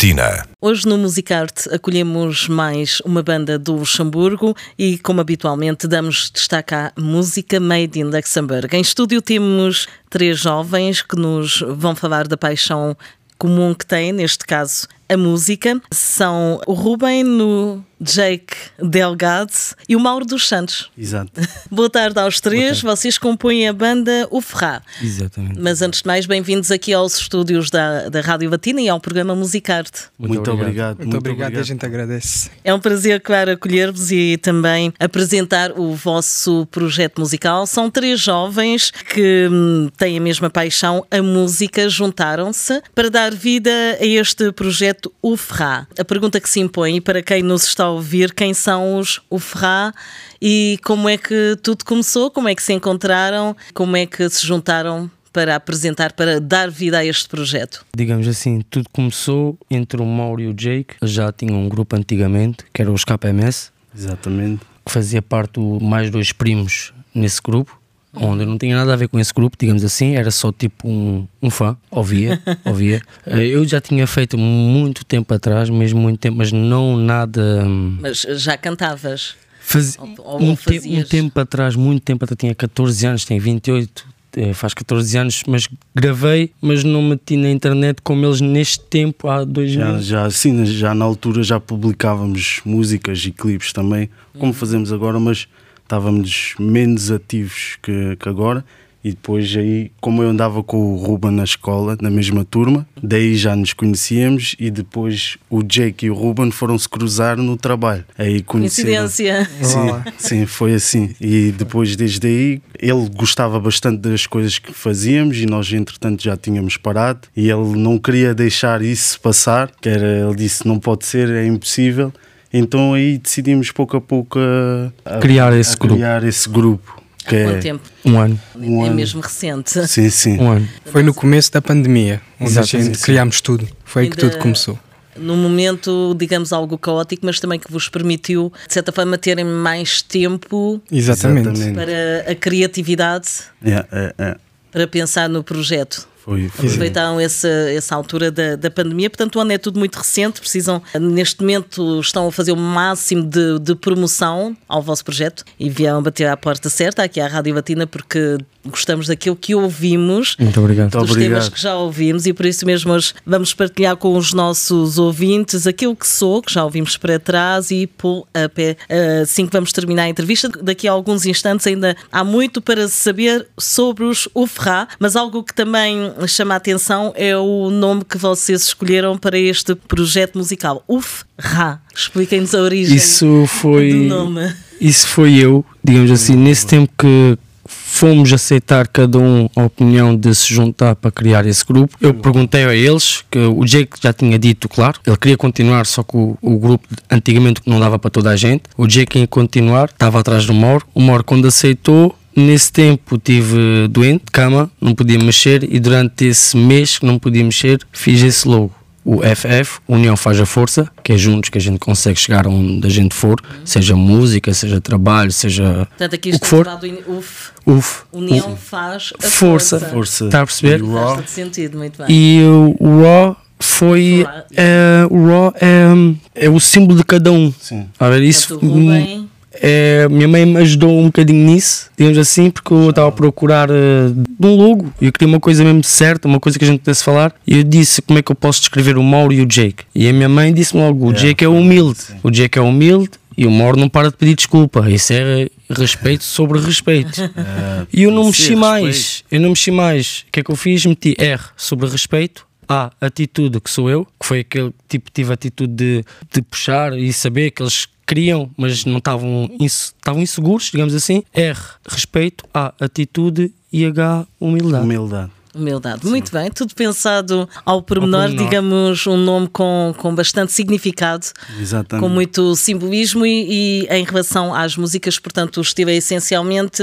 Batina. 0.00 0.46
Hoje 0.62 0.88
no 0.88 0.96
Musicarte 0.96 1.68
acolhemos 1.68 2.48
mais 2.48 3.02
uma 3.04 3.22
banda 3.22 3.58
do 3.58 3.74
Luxemburgo 3.74 4.56
e, 4.78 4.96
como 4.96 5.20
habitualmente, 5.20 5.86
damos 5.86 6.30
destaque 6.30 6.74
à 6.74 6.90
música 6.96 7.60
Made 7.60 8.00
in 8.00 8.04
Luxemburgo. 8.04 8.74
Em 8.74 8.80
estúdio 8.80 9.20
temos 9.20 9.86
três 10.08 10.38
jovens 10.38 11.02
que 11.02 11.16
nos 11.16 11.62
vão 11.76 11.94
falar 11.94 12.26
da 12.26 12.38
paixão 12.38 12.96
comum 13.36 13.74
que 13.74 13.84
têm, 13.84 14.10
neste 14.10 14.46
caso 14.46 14.88
a 15.10 15.16
música. 15.16 15.80
São 15.90 16.60
o 16.68 16.72
Ruben 16.72 17.24
no 17.24 17.84
Jake 18.00 18.56
Delgado 18.78 19.52
e 19.88 19.94
o 19.94 20.00
Mauro 20.00 20.24
dos 20.24 20.48
Santos. 20.48 20.90
Exato. 20.96 21.32
Boa 21.70 21.90
tarde 21.90 22.18
aos 22.18 22.40
três. 22.40 22.80
Vocês 22.80 23.18
compõem 23.18 23.68
a 23.68 23.72
banda 23.72 24.26
O 24.30 24.40
Ferrá. 24.40 24.80
Exatamente. 25.02 25.60
Mas 25.60 25.82
antes 25.82 26.00
de 26.00 26.06
mais, 26.06 26.24
bem-vindos 26.24 26.70
aqui 26.70 26.92
aos 26.94 27.18
estúdios 27.18 27.70
da, 27.70 28.08
da 28.08 28.20
Rádio 28.20 28.48
Batina 28.48 28.80
e 28.80 28.88
ao 28.88 29.00
programa 29.00 29.34
Musicarte. 29.34 30.04
Muito, 30.18 30.34
Muito 30.34 30.50
obrigado. 30.50 30.62
obrigado. 30.62 30.96
Muito, 30.98 31.10
Muito 31.10 31.18
obrigado, 31.18 31.58
a 31.58 31.62
gente 31.62 31.84
agradece. 31.84 32.50
É 32.64 32.72
um 32.72 32.80
prazer, 32.80 33.20
claro, 33.20 33.50
acolher-vos 33.50 34.12
e 34.12 34.38
também 34.38 34.94
apresentar 34.98 35.72
o 35.78 35.94
vosso 35.94 36.66
projeto 36.70 37.20
musical. 37.20 37.66
São 37.66 37.90
três 37.90 38.20
jovens 38.20 38.90
que 38.90 39.48
hum, 39.50 39.90
têm 39.96 40.16
a 40.16 40.20
mesma 40.20 40.48
paixão, 40.48 41.04
a 41.10 41.20
música, 41.20 41.88
juntaram-se 41.88 42.80
para 42.94 43.10
dar 43.10 43.34
vida 43.34 43.70
a 44.00 44.06
este 44.06 44.52
projeto 44.52 44.99
O 45.22 45.36
Ferrá. 45.36 45.86
A 45.98 46.04
pergunta 46.04 46.40
que 46.40 46.48
se 46.48 46.60
impõe, 46.60 47.00
para 47.00 47.22
quem 47.22 47.42
nos 47.42 47.64
está 47.64 47.84
a 47.84 47.90
ouvir, 47.90 48.32
quem 48.34 48.52
são 48.54 48.98
os 48.98 49.20
O 49.30 49.38
Ferrá 49.38 49.92
e 50.40 50.78
como 50.84 51.08
é 51.08 51.16
que 51.16 51.56
tudo 51.62 51.84
começou, 51.84 52.30
como 52.30 52.48
é 52.48 52.54
que 52.54 52.62
se 52.62 52.72
encontraram, 52.72 53.56
como 53.74 53.96
é 53.96 54.06
que 54.06 54.28
se 54.28 54.46
juntaram 54.46 55.10
para 55.32 55.54
apresentar, 55.56 56.12
para 56.12 56.40
dar 56.40 56.70
vida 56.70 56.98
a 56.98 57.04
este 57.04 57.28
projeto? 57.28 57.84
Digamos 57.96 58.26
assim, 58.26 58.62
tudo 58.68 58.88
começou 58.92 59.56
entre 59.70 60.02
o 60.02 60.04
Mauro 60.06 60.42
e 60.42 60.48
o 60.48 60.54
Jake. 60.54 60.96
Já 61.02 61.30
tinham 61.32 61.56
um 61.56 61.68
grupo 61.68 61.94
antigamente, 61.96 62.64
que 62.72 62.82
era 62.82 62.90
os 62.90 63.04
KPMS, 63.04 63.70
Exatamente. 63.96 64.62
que 64.84 64.90
fazia 64.92 65.22
parte 65.22 65.52
do 65.54 65.80
mais 65.80 66.10
dois 66.10 66.32
primos 66.32 66.92
nesse 67.14 67.40
grupo. 67.40 67.79
Onde 68.12 68.42
eu 68.42 68.46
não 68.48 68.58
tinha 68.58 68.74
nada 68.76 68.92
a 68.92 68.96
ver 68.96 69.08
com 69.08 69.20
esse 69.20 69.32
grupo, 69.32 69.56
digamos 69.58 69.84
assim, 69.84 70.16
era 70.16 70.30
só 70.32 70.50
tipo 70.50 70.88
um, 70.88 71.28
um 71.40 71.48
fã, 71.48 71.76
ouvia, 71.90 72.42
ouvia. 72.66 73.00
Eh, 73.26 73.46
Eu 73.46 73.64
já 73.64 73.80
tinha 73.80 74.04
feito 74.06 74.36
muito 74.36 75.04
tempo 75.04 75.32
atrás, 75.32 75.70
mesmo 75.70 76.00
muito 76.00 76.18
tempo, 76.18 76.36
mas 76.38 76.50
não 76.50 76.96
nada. 76.96 77.64
hum, 77.64 77.98
Mas 78.00 78.22
já 78.22 78.56
cantavas? 78.56 79.34
Faz... 79.60 79.96
Ou- 79.98 80.14
ou 80.18 80.42
um, 80.42 80.56
te- 80.56 80.80
um 80.88 81.04
tempo 81.04 81.38
atrás, 81.38 81.76
muito 81.76 82.02
tempo 82.02 82.24
atrás, 82.24 82.36
tinha 82.38 82.54
14 82.54 83.06
anos, 83.06 83.24
tenho 83.24 83.40
28, 83.40 84.04
eh, 84.36 84.52
faz 84.54 84.74
14 84.74 85.16
anos, 85.16 85.42
mas 85.46 85.68
gravei, 85.94 86.50
mas 86.60 86.82
não 86.82 87.02
meti 87.02 87.36
na 87.36 87.50
internet 87.50 88.00
como 88.02 88.26
eles 88.26 88.40
neste 88.40 88.80
tempo, 88.80 89.28
há 89.28 89.44
dois 89.44 89.70
Já, 89.70 89.86
anos. 89.88 90.04
já, 90.06 90.28
sim, 90.30 90.66
já 90.66 90.92
na 90.96 91.04
altura 91.04 91.44
já 91.44 91.60
publicávamos 91.60 92.60
músicas 92.64 93.24
e 93.24 93.30
clipes 93.30 93.72
também, 93.72 94.10
como 94.38 94.52
fazemos 94.52 94.92
agora, 94.92 95.20
mas 95.20 95.46
estávamos 95.90 96.54
menos 96.56 97.10
ativos 97.10 97.76
que, 97.82 98.14
que 98.16 98.28
agora. 98.28 98.64
E 99.02 99.10
depois 99.12 99.56
aí, 99.56 99.90
como 99.98 100.22
eu 100.22 100.28
andava 100.28 100.62
com 100.62 100.92
o 100.92 100.96
Ruben 100.96 101.30
na 101.30 101.42
escola, 101.42 101.96
na 102.02 102.10
mesma 102.10 102.44
turma, 102.44 102.86
daí 103.02 103.34
já 103.34 103.56
nos 103.56 103.72
conhecíamos 103.72 104.54
e 104.58 104.70
depois 104.70 105.38
o 105.48 105.62
Jake 105.62 106.04
e 106.04 106.10
o 106.10 106.14
Ruben 106.14 106.50
foram 106.50 106.78
se 106.78 106.86
cruzar 106.86 107.38
no 107.38 107.56
trabalho. 107.56 108.04
Aí 108.18 108.42
conheceram. 108.42 109.00
Coincidência. 109.00 109.48
Sim, 109.62 110.12
sim, 110.18 110.46
foi 110.46 110.74
assim. 110.74 111.14
E 111.18 111.50
depois, 111.50 111.96
desde 111.96 112.26
aí, 112.26 112.62
ele 112.78 113.08
gostava 113.16 113.58
bastante 113.58 114.00
das 114.00 114.26
coisas 114.26 114.58
que 114.58 114.72
fazíamos 114.74 115.38
e 115.38 115.46
nós, 115.46 115.72
entretanto, 115.72 116.22
já 116.22 116.36
tínhamos 116.36 116.76
parado. 116.76 117.26
E 117.34 117.48
ele 117.48 117.78
não 117.78 117.98
queria 117.98 118.34
deixar 118.34 118.82
isso 118.82 119.18
passar, 119.18 119.72
que 119.80 119.88
era, 119.88 120.26
ele 120.26 120.36
disse: 120.36 120.68
não 120.68 120.78
pode 120.78 121.06
ser, 121.06 121.30
é 121.30 121.46
impossível. 121.46 122.12
Então 122.52 122.94
aí 122.94 123.18
decidimos 123.18 123.70
pouco 123.70 123.96
a 123.96 124.00
pouco 124.00 124.38
a, 124.38 125.16
a- 125.16 125.18
Criar 125.20 125.52
esse 125.56 125.74
a 125.74 125.78
grupo. 125.78 125.94
criar 125.96 126.24
esse 126.24 126.48
grupo. 126.48 127.00
Que 127.26 127.36
Há 127.36 127.44
quanto 127.44 127.56
é, 127.56 127.60
tempo? 127.60 127.82
Um 128.04 128.18
ano, 128.18 128.40
Um 128.56 128.82
é 128.84 128.86
ano. 128.88 128.96
mesmo 128.96 129.20
recente. 129.20 129.86
Sim, 129.86 130.08
sim. 130.10 130.38
um 130.38 130.50
ano. 130.50 130.68
Foi 130.86 131.02
no 131.02 131.12
começo 131.14 131.52
da 131.52 131.60
pandemia, 131.60 132.20
onde 132.40 132.50
Exatamente, 132.50 132.76
a 132.76 132.80
gente 132.80 132.98
sim. 132.98 133.04
criámos 133.04 133.40
tudo. 133.40 133.68
Foi 133.84 134.02
aí 134.04 134.10
que 134.10 134.16
tudo 134.16 134.38
começou. 134.38 134.78
Num 135.16 135.36
momento, 135.36 136.14
digamos, 136.18 136.50
algo 136.52 136.78
caótico, 136.78 137.26
mas 137.26 137.38
também 137.38 137.58
que 137.60 137.70
vos 137.70 137.88
permitiu, 137.90 138.50
de 138.66 138.72
certa 138.72 138.90
forma, 138.90 139.18
terem 139.18 139.44
mais 139.44 140.00
tempo 140.00 140.80
Exatamente. 140.90 141.72
Para 141.74 142.30
a 142.32 142.34
criatividade, 142.34 143.28
É, 143.62 143.84
é, 143.92 144.14
é. 144.18 144.36
para 144.72 144.86
pensar 144.86 145.28
no 145.28 145.44
projeto. 145.44 146.08
Foi, 146.24 146.48
foi. 146.48 146.66
Aproveitaram 146.66 147.18
essa, 147.18 147.48
essa 147.48 147.94
altura 147.94 148.30
da, 148.30 148.56
da 148.56 148.70
pandemia, 148.70 149.08
portanto, 149.08 149.36
o 149.36 149.40
ano 149.40 149.52
é 149.52 149.58
tudo 149.58 149.78
muito 149.78 149.96
recente. 149.96 150.40
Precisam, 150.40 150.82
neste 151.00 151.40
momento, 151.40 152.00
estão 152.00 152.28
a 152.28 152.32
fazer 152.32 152.52
o 152.52 152.56
máximo 152.56 153.22
de, 153.22 153.58
de 153.58 153.74
promoção 153.74 154.56
ao 154.68 154.82
vosso 154.82 155.04
projeto 155.04 155.44
e 155.58 155.70
vieram 155.70 156.02
bater 156.02 156.26
à 156.26 156.36
porta 156.36 156.68
certa 156.68 157.02
aqui 157.02 157.20
à 157.20 157.26
Rádio 157.26 157.54
Batina, 157.54 157.86
porque 157.86 158.38
gostamos 158.64 159.06
daquilo 159.06 159.36
que 159.36 159.54
ouvimos. 159.54 160.36
Muito 160.38 160.60
obrigado. 160.60 160.94
Muito 160.94 161.06
dos 161.06 161.16
temas 161.16 161.24
obrigado. 161.24 161.52
que 161.52 161.60
já 161.60 161.76
ouvimos 161.76 162.26
e 162.26 162.32
por 162.32 162.46
isso 162.46 162.66
mesmo 162.66 162.92
hoje 162.92 163.14
vamos 163.24 163.54
partilhar 163.54 163.96
com 163.96 164.16
os 164.16 164.32
nossos 164.32 164.98
ouvintes 164.98 165.66
aquilo 165.66 165.96
que 165.96 166.06
sou, 166.06 166.42
que 166.42 166.52
já 166.52 166.64
ouvimos 166.64 166.96
para 166.96 167.18
trás 167.18 167.70
e 167.70 167.86
pull 167.86 168.26
up. 168.44 168.76
É, 168.88 169.20
assim 169.20 169.46
que 169.46 169.52
vamos 169.52 169.72
terminar 169.72 170.04
a 170.04 170.08
entrevista, 170.08 170.48
daqui 170.62 170.86
a 170.86 170.92
alguns 170.92 171.24
instantes 171.24 171.66
ainda 171.66 171.96
há 172.12 172.22
muito 172.22 172.60
para 172.60 172.86
saber 172.88 173.46
sobre 173.58 174.04
os 174.04 174.28
UFRA, 174.34 174.88
mas 174.98 175.16
algo 175.16 175.42
que 175.42 175.54
também 175.54 176.09
chama 176.26 176.54
a 176.54 176.56
atenção 176.56 177.12
é 177.16 177.36
o 177.36 177.70
nome 177.70 178.04
que 178.04 178.18
vocês 178.18 178.62
escolheram 178.62 179.16
para 179.18 179.38
este 179.38 179.74
projeto 179.74 180.38
musical, 180.38 180.84
UFRA. 180.88 181.80
Expliquem-nos 181.94 182.54
a 182.54 182.60
origem 182.60 182.96
Isso 182.96 183.26
do 183.26 183.46
foi. 183.46 183.92
nome. 183.92 184.54
Isso 184.80 185.06
foi 185.08 185.34
eu, 185.34 185.64
digamos 185.84 186.10
assim, 186.10 186.34
nesse 186.34 186.66
tempo 186.66 186.90
que 186.98 187.38
fomos 187.66 188.32
aceitar 188.32 188.86
cada 188.88 189.18
um 189.18 189.48
a 189.54 189.64
opinião 189.64 190.16
de 190.16 190.34
se 190.34 190.52
juntar 190.52 190.96
para 190.96 191.10
criar 191.10 191.46
esse 191.46 191.64
grupo. 191.64 191.96
Eu 192.00 192.14
perguntei 192.14 192.64
a 192.64 192.74
eles, 192.74 193.22
que 193.30 193.38
o 193.38 193.64
Jake 193.64 193.98
já 194.02 194.12
tinha 194.12 194.38
dito, 194.38 194.68
claro, 194.68 194.98
ele 195.06 195.16
queria 195.16 195.36
continuar, 195.36 195.84
só 195.86 196.02
que 196.02 196.16
o, 196.16 196.36
o 196.40 196.58
grupo 196.58 196.86
antigamente 197.10 197.60
não 197.66 197.78
dava 197.78 197.98
para 197.98 198.10
toda 198.10 198.30
a 198.30 198.36
gente. 198.36 198.62
O 198.76 198.86
Jake 198.86 199.18
ia 199.18 199.26
continuar, 199.26 199.90
estava 199.90 200.18
atrás 200.20 200.46
do 200.46 200.54
Mauro. 200.54 200.86
O 200.94 201.00
Mauro, 201.00 201.22
quando 201.24 201.46
aceitou, 201.46 202.16
Nesse 202.46 202.72
tempo 202.72 203.18
tive 203.18 203.86
doente, 203.88 204.24
cama, 204.32 204.70
não 204.80 204.94
podia 204.94 205.18
mexer 205.18 205.62
e 205.62 205.78
durante 205.78 206.24
esse 206.24 206.56
mês 206.56 206.98
que 206.98 207.04
não 207.06 207.18
podia 207.18 207.44
mexer 207.44 207.80
fiz 207.92 208.22
esse 208.22 208.46
logo. 208.48 208.72
O 209.04 209.20
FF, 209.22 209.80
União 209.88 210.14
faz 210.16 210.38
a 210.38 210.44
força, 210.46 210.86
que 211.02 211.12
é 211.12 211.16
juntos 211.16 211.48
que 211.48 211.56
a 211.56 211.60
gente 211.60 211.78
consegue 211.78 212.18
chegar 212.20 212.46
onde 212.46 212.86
a 212.86 212.90
gente 212.90 213.14
for, 213.14 213.40
seja 213.64 213.96
música, 213.96 214.52
seja 214.52 214.78
trabalho, 214.80 215.32
seja 215.32 215.86
Portanto, 215.88 216.14
aqui 216.14 216.28
o 216.28 216.32
que 216.32 216.36
está 216.36 216.46
for. 216.46 216.64
chamado 216.66 216.86
UF. 217.08 217.50
Uf, 217.66 218.02
União 218.12 218.56
faz 218.56 219.12
a 219.18 219.22
Força. 219.28 219.78
força. 219.80 219.90
Força. 219.90 220.24
Está 220.26 220.42
a 220.42 220.46
perceber? 220.46 220.80
E 220.80 220.82
o 220.82 220.92
Raw, 220.94 221.22
sentido, 221.26 221.78
muito 221.78 221.96
bem. 222.04 222.06
E 222.10 222.40
o 222.78 223.02
Raw 223.02 223.36
foi. 223.58 224.22
Raw. 224.22 224.42
é, 224.54 225.06
o 225.10 225.26
Raw 225.26 225.54
é, 225.60 226.44
é 226.46 226.50
o 226.50 226.60
símbolo 226.60 226.98
de 226.98 227.04
cada 227.04 227.32
um. 227.32 227.52
Sim. 227.58 227.86
A 227.98 228.08
ver, 228.10 228.22
isso. 228.22 228.48
Portanto, 228.58 228.70
o 228.70 229.28
É, 229.62 230.08
minha 230.08 230.26
mãe 230.26 230.46
me 230.46 230.56
ajudou 230.58 230.98
um 230.98 231.06
bocadinho 231.06 231.44
nisso, 231.44 231.90
digamos 231.96 232.16
assim, 232.16 232.50
porque 232.50 232.72
eu 232.72 232.90
estava 232.90 233.08
a 233.08 233.12
procurar 233.12 233.68
de 233.68 234.46
um 234.46 234.54
logo 234.56 234.92
e 235.00 235.06
eu 235.06 235.12
queria 235.12 235.28
uma 235.28 235.38
coisa 235.40 235.62
mesmo 235.62 235.84
certa, 235.84 236.26
uma 236.26 236.40
coisa 236.40 236.58
que 236.58 236.64
a 236.64 236.68
gente 236.68 236.80
pudesse 236.80 237.04
falar. 237.04 237.34
E 237.46 237.58
eu 237.58 237.62
disse 237.62 238.00
como 238.00 238.18
é 238.18 238.22
que 238.22 238.32
eu 238.32 238.36
posso 238.36 238.60
descrever 238.60 238.96
o 238.96 239.02
Mauro 239.02 239.32
e 239.32 239.40
o 239.42 239.46
Jake. 239.46 239.84
E 239.94 240.08
a 240.08 240.12
minha 240.12 240.28
mãe 240.28 240.52
disse-me 240.52 240.80
logo: 240.82 241.06
o 241.06 241.10
Yeah, 241.10 241.28
Jake 241.28 241.44
é 241.44 241.48
humilde, 241.48 242.00
o 242.22 242.30
Jake 242.30 242.58
é 242.58 242.62
humilde 242.62 243.10
e 243.36 243.46
o 243.46 243.50
Mauro 243.50 243.78
não 243.78 243.88
para 243.88 244.10
de 244.10 244.16
pedir 244.16 244.34
desculpa. 244.34 244.90
Isso 244.90 245.12
é 245.12 245.48
respeito 245.68 246.24
sobre 246.24 246.58
respeito. 246.60 247.20
É, 247.36 247.86
E 247.92 248.02
eu 248.04 248.10
não 248.10 248.22
é 248.22 248.26
mexi 248.26 248.56
mais. 248.56 248.86
respeito. 248.86 249.24
Eu 249.30 249.40
não 249.40 249.48
mexi 249.50 249.70
mais. 249.70 250.24
O 250.28 250.32
que 250.32 250.40
é 250.40 250.42
que 250.42 250.50
eu 250.50 250.56
fiz? 250.56 250.84
Meti 250.86 251.14
R 251.18 251.42
sobre 251.56 251.88
respeito. 251.88 252.46
A, 252.68 252.90
atitude, 253.00 253.60
que 253.60 253.68
sou 253.70 253.90
eu, 253.90 254.04
que 254.18 254.24
foi 254.26 254.40
aquele 254.40 254.72
tipo, 254.88 255.10
tive 255.12 255.30
a 255.30 255.34
atitude 255.34 255.72
de, 255.72 256.04
de 256.32 256.42
puxar 256.42 256.96
e 256.96 257.12
saber 257.12 257.50
que 257.50 257.62
eles 257.62 257.88
queriam, 258.10 258.50
mas 258.56 258.84
não 258.84 258.98
estavam 258.98 259.48
estavam 259.60 260.20
inseguros, 260.20 260.64
digamos 260.72 260.94
assim. 260.94 261.22
R, 261.32 261.58
respeito. 261.88 262.44
A, 262.52 262.74
atitude. 262.80 263.52
E 263.72 263.84
H, 263.84 264.26
humildade. 264.40 264.84
Humildade. 264.84 265.30
Humildade. 265.54 266.06
Muito 266.06 266.32
bem, 266.32 266.50
tudo 266.50 266.74
pensado 266.74 267.48
ao 267.64 267.80
pormenor, 267.82 268.22
Ao 268.22 268.26
pormenor. 268.28 268.44
digamos, 268.44 269.06
um 269.06 269.16
nome 269.16 269.48
com, 269.48 269.94
com 269.96 270.12
bastante 270.12 270.50
significado, 270.52 271.26
Exatamente. 271.58 272.02
com 272.02 272.08
muito 272.08 272.54
simbolismo 272.56 273.24
e, 273.24 273.84
e 273.84 273.86
em 273.90 274.04
relação 274.04 274.52
às 274.52 274.76
músicas, 274.76 275.18
portanto, 275.20 275.60
é 275.86 275.94
essencialmente 275.96 276.82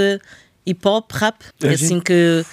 hip 0.68 0.86
hop, 0.86 1.12
rap, 1.14 1.38
é 1.64 1.70
assim 1.70 2.00
que, 2.00 2.46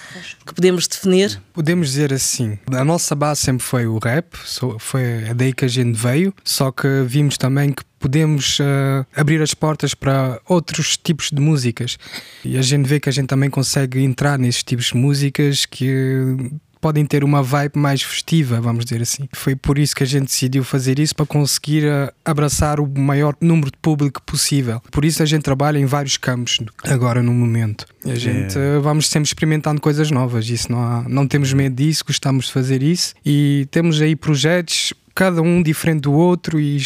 que 0.45 0.53
podemos 0.53 0.87
definir. 0.87 1.41
Podemos 1.53 1.89
dizer 1.89 2.13
assim, 2.13 2.57
a 2.71 2.85
nossa 2.85 3.13
base 3.13 3.41
sempre 3.41 3.63
foi 3.63 3.85
o 3.85 3.99
rap, 3.99 4.35
foi 4.79 5.03
é 5.03 5.33
daí 5.33 5.53
que 5.53 5.65
a 5.65 5.67
gente 5.67 5.97
veio, 5.97 6.33
só 6.43 6.71
que 6.71 6.87
vimos 7.05 7.37
também 7.37 7.73
que 7.73 7.83
podemos 7.99 8.59
eh, 8.61 9.05
abrir 9.15 9.41
as 9.41 9.53
portas 9.53 9.93
para 9.93 10.39
outros 10.47 10.95
tipos 10.95 11.31
de 11.31 11.41
músicas. 11.41 11.97
E 12.43 12.57
a 12.57 12.61
gente 12.61 12.87
vê 12.87 12.99
que 12.99 13.09
a 13.09 13.11
gente 13.11 13.27
também 13.27 13.49
consegue 13.49 13.99
entrar 13.99 14.37
nesses 14.37 14.63
tipos 14.63 14.87
de 14.87 14.97
músicas 14.97 15.65
que 15.65 16.37
podem 16.79 17.05
ter 17.05 17.23
uma 17.23 17.41
vibe 17.41 17.77
mais 17.77 18.01
festiva, 18.01 18.59
vamos 18.61 18.85
dizer 18.85 19.01
assim. 19.01 19.27
Foi 19.33 19.55
por 19.55 19.77
isso 19.77 19.95
que 19.95 20.03
a 20.03 20.07
gente 20.07 20.25
decidiu 20.25 20.63
fazer 20.63 20.99
isso 20.99 21.15
para 21.15 21.25
conseguir 21.25 21.85
uh, 21.85 22.11
abraçar 22.23 22.79
o 22.79 22.87
maior 22.99 23.35
número 23.41 23.71
de 23.71 23.77
público 23.81 24.21
possível. 24.23 24.81
Por 24.91 25.05
isso 25.05 25.21
a 25.21 25.25
gente 25.25 25.43
trabalha 25.43 25.77
em 25.77 25.85
vários 25.85 26.17
campos 26.17 26.59
agora 26.83 27.21
no 27.21 27.33
momento. 27.33 27.85
A 28.05 28.15
gente 28.15 28.57
uh, 28.57 28.81
vamos 28.81 29.07
sempre 29.07 29.27
experimentando 29.27 29.81
coisas 29.81 30.11
novas. 30.11 30.49
Isso 30.49 30.71
não, 30.71 30.81
há, 30.81 31.05
não 31.07 31.27
temos 31.27 31.53
medo 31.53 31.75
disso, 31.75 32.03
gostamos 32.05 32.45
de 32.45 32.51
fazer 32.51 32.83
isso 32.83 33.13
e 33.25 33.67
temos 33.71 34.01
aí 34.01 34.15
projetos 34.15 34.93
cada 35.13 35.41
um 35.41 35.63
diferente 35.63 36.01
do 36.01 36.13
outro 36.13 36.59
e 36.59 36.77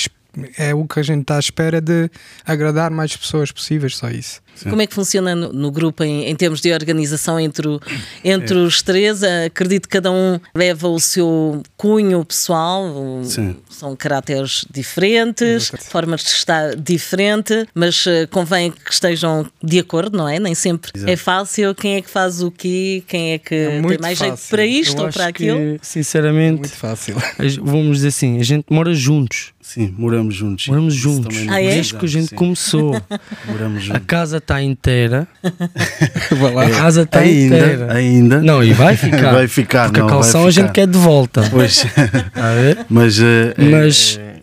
é 0.58 0.74
o 0.74 0.86
que 0.86 1.00
a 1.00 1.04
gente 1.04 1.22
está 1.22 1.38
à 1.38 1.40
espera 1.40 1.82
de 1.82 2.10
agradar 2.46 2.92
mais 2.92 3.16
pessoas 3.16 3.52
possíveis, 3.52 3.98
só 3.98 4.10
isso. 4.10 4.42
Sim. 4.56 4.70
Como 4.72 4.82
é 4.82 4.88
que 4.88 4.94
funciona 4.94 5.34
no, 5.34 5.54
no 5.54 5.72
grupo 5.72 6.04
em, 6.04 6.26
em, 6.26 6.36
termos 6.36 6.60
de 6.60 6.74
organização 6.74 7.40
entre, 7.40 7.66
o, 7.66 7.80
entre 8.24 8.58
é. 8.58 8.62
os 8.62 8.82
três? 8.82 9.24
Acredito 9.24 9.84
que 9.88 9.94
cada 9.98 10.12
um 10.12 10.38
leva 10.54 10.90
o 10.90 11.00
seu 11.00 11.64
cunho 11.78 12.26
pessoal, 12.26 12.84
Sim. 13.24 13.56
são 13.70 13.96
caracteres 13.96 14.66
diferentes, 14.70 15.72
formas 15.90 16.22
de 16.24 16.30
estar 16.32 16.76
diferente, 16.76 17.66
mas 17.74 18.06
uh, 18.06 18.28
convém 18.30 18.72
que 18.72 18.92
estejam 18.92 19.50
de 19.64 19.80
acordo, 19.80 20.18
não 20.18 20.28
é? 20.28 20.40
Nem 20.40 20.54
sempre 20.54 20.92
Exato. 20.94 21.12
é 21.12 21.16
fácil. 21.16 21.74
Quem 21.74 21.96
é 21.96 22.02
que 22.02 22.10
faz 22.10 22.44
o 22.44 22.52
quê? 22.52 23.02
Quem 23.08 23.34
é 23.34 23.38
que 23.38 23.56
é 23.56 23.82
tem 23.82 23.98
mais 23.98 24.20
fácil. 24.20 24.36
jeito 24.36 24.50
para 24.50 24.66
isto 24.66 24.98
Eu 24.98 25.06
ou 25.06 25.14
para 25.14 25.28
aquilo? 25.28 25.80
Que, 25.80 25.88
sinceramente, 25.88 26.58
é 26.58 26.60
muito 26.60 26.76
fácil. 26.76 27.16
Vamos 27.62 27.98
dizer 27.98 28.10
assim, 28.10 28.40
a 28.40 28.44
gente 28.44 28.66
mora 28.70 28.94
juntos. 28.94 29.54
Sim, 29.70 29.94
moramos 30.00 30.34
juntos. 30.34 30.68
Moramos 30.68 30.96
juntos. 30.96 31.46
Ah, 31.48 31.62
é? 31.62 31.76
Desde 31.76 31.94
que 31.94 32.04
a 32.04 32.10
gente 32.10 32.30
sim. 32.30 32.36
começou. 32.36 33.00
moramos 33.46 33.84
juntos. 33.84 34.02
A 34.02 34.04
casa 34.04 34.38
está 34.38 34.64
inteira. 34.64 35.28
a 35.44 36.70
casa 36.72 37.04
está 37.04 37.24
inteira. 37.24 37.94
Ainda. 37.94 38.42
Não, 38.42 38.64
e 38.64 38.74
vai 38.74 38.98
ficar. 38.98 39.32
Vai 39.32 39.48
ficar. 39.48 39.86
Porque 39.86 40.00
não, 40.00 40.08
a 40.08 40.10
calção 40.10 40.48
a 40.48 40.50
gente 40.50 40.72
quer 40.72 40.88
de 40.88 40.98
volta. 40.98 41.48
Pois. 41.52 41.86
Mas, 42.90 43.20
uh, 43.20 43.24
Mas 43.60 44.20
é, 44.20 44.22
é, 44.22 44.39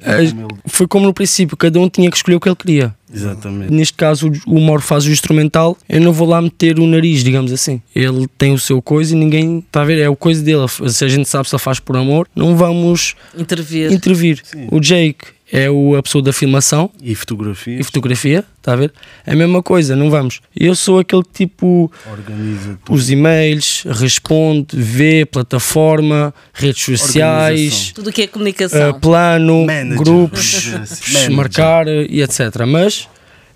foi 0.67 0.87
como 0.87 1.07
no 1.07 1.13
princípio, 1.13 1.57
cada 1.57 1.79
um 1.79 1.89
tinha 1.89 2.11
que 2.11 2.17
escolher 2.17 2.37
o 2.37 2.41
que 2.41 2.49
ele 2.49 2.57
queria. 2.57 2.95
Exatamente. 3.13 3.73
Neste 3.73 3.95
caso, 3.95 4.31
o 4.47 4.61
Mauro 4.61 4.83
faz 4.83 5.07
o 5.07 5.11
instrumental, 5.11 5.77
eu 5.89 6.01
não 6.01 6.13
vou 6.13 6.29
lá 6.29 6.41
meter 6.43 6.79
o 6.79 6.87
nariz, 6.87 7.23
digamos 7.23 7.53
assim. 7.53 7.81
Ele 7.95 8.27
tem 8.39 8.53
o 8.53 8.59
seu 8.59 8.83
coisa 8.83 9.15
e 9.15 9.19
ninguém 9.19 9.59
está 9.59 9.83
a 9.83 9.85
ver, 9.85 9.99
é 10.01 10.09
o 10.09 10.17
coisa 10.17 10.43
dele. 10.43 10.67
Se 10.89 11.05
a 11.05 11.09
gente 11.09 11.29
sabe 11.29 11.49
se 11.49 11.55
ele 11.55 11.63
faz 11.63 11.81
por 11.81 11.97
amor, 11.97 12.29
não 12.35 12.57
vamos 12.57 13.15
intervir. 13.37 13.93
intervir. 13.93 14.43
O 14.71 14.81
Jake 14.81 15.36
é 15.51 15.71
o, 15.71 15.95
a 15.95 16.03
pessoa 16.03 16.23
da 16.23 16.33
filmação 16.33 16.91
e 17.01 17.15
fotografia. 17.15 17.79
E 17.79 17.85
fotografia, 17.85 18.45
está 18.59 18.73
a 18.73 18.77
ver? 18.77 18.93
É 19.25 19.33
a 19.33 19.37
mesma 19.37 19.63
coisa, 19.63 19.95
não 19.95 20.11
vamos. 20.11 20.41
Eu 20.55 20.75
sou 20.75 20.99
aquele 20.99 21.23
tipo 21.23 21.91
organiza 22.11 22.79
os 22.89 23.11
e-mails, 23.11 23.85
responde, 23.89 24.67
vê, 24.73 25.25
plataforma, 25.25 26.35
redes 26.53 26.83
sociais, 26.83 27.93
tudo 27.95 28.13
que 28.13 28.23
é 28.23 28.27
comunicação, 28.27 28.91
uh, 28.91 29.01
plano, 29.01 29.67
Manager. 29.67 29.99
grupos, 29.99 30.73
marcar 31.31 31.87
e 31.87 32.23
etc. 32.23 32.41
Mas, 32.67 33.09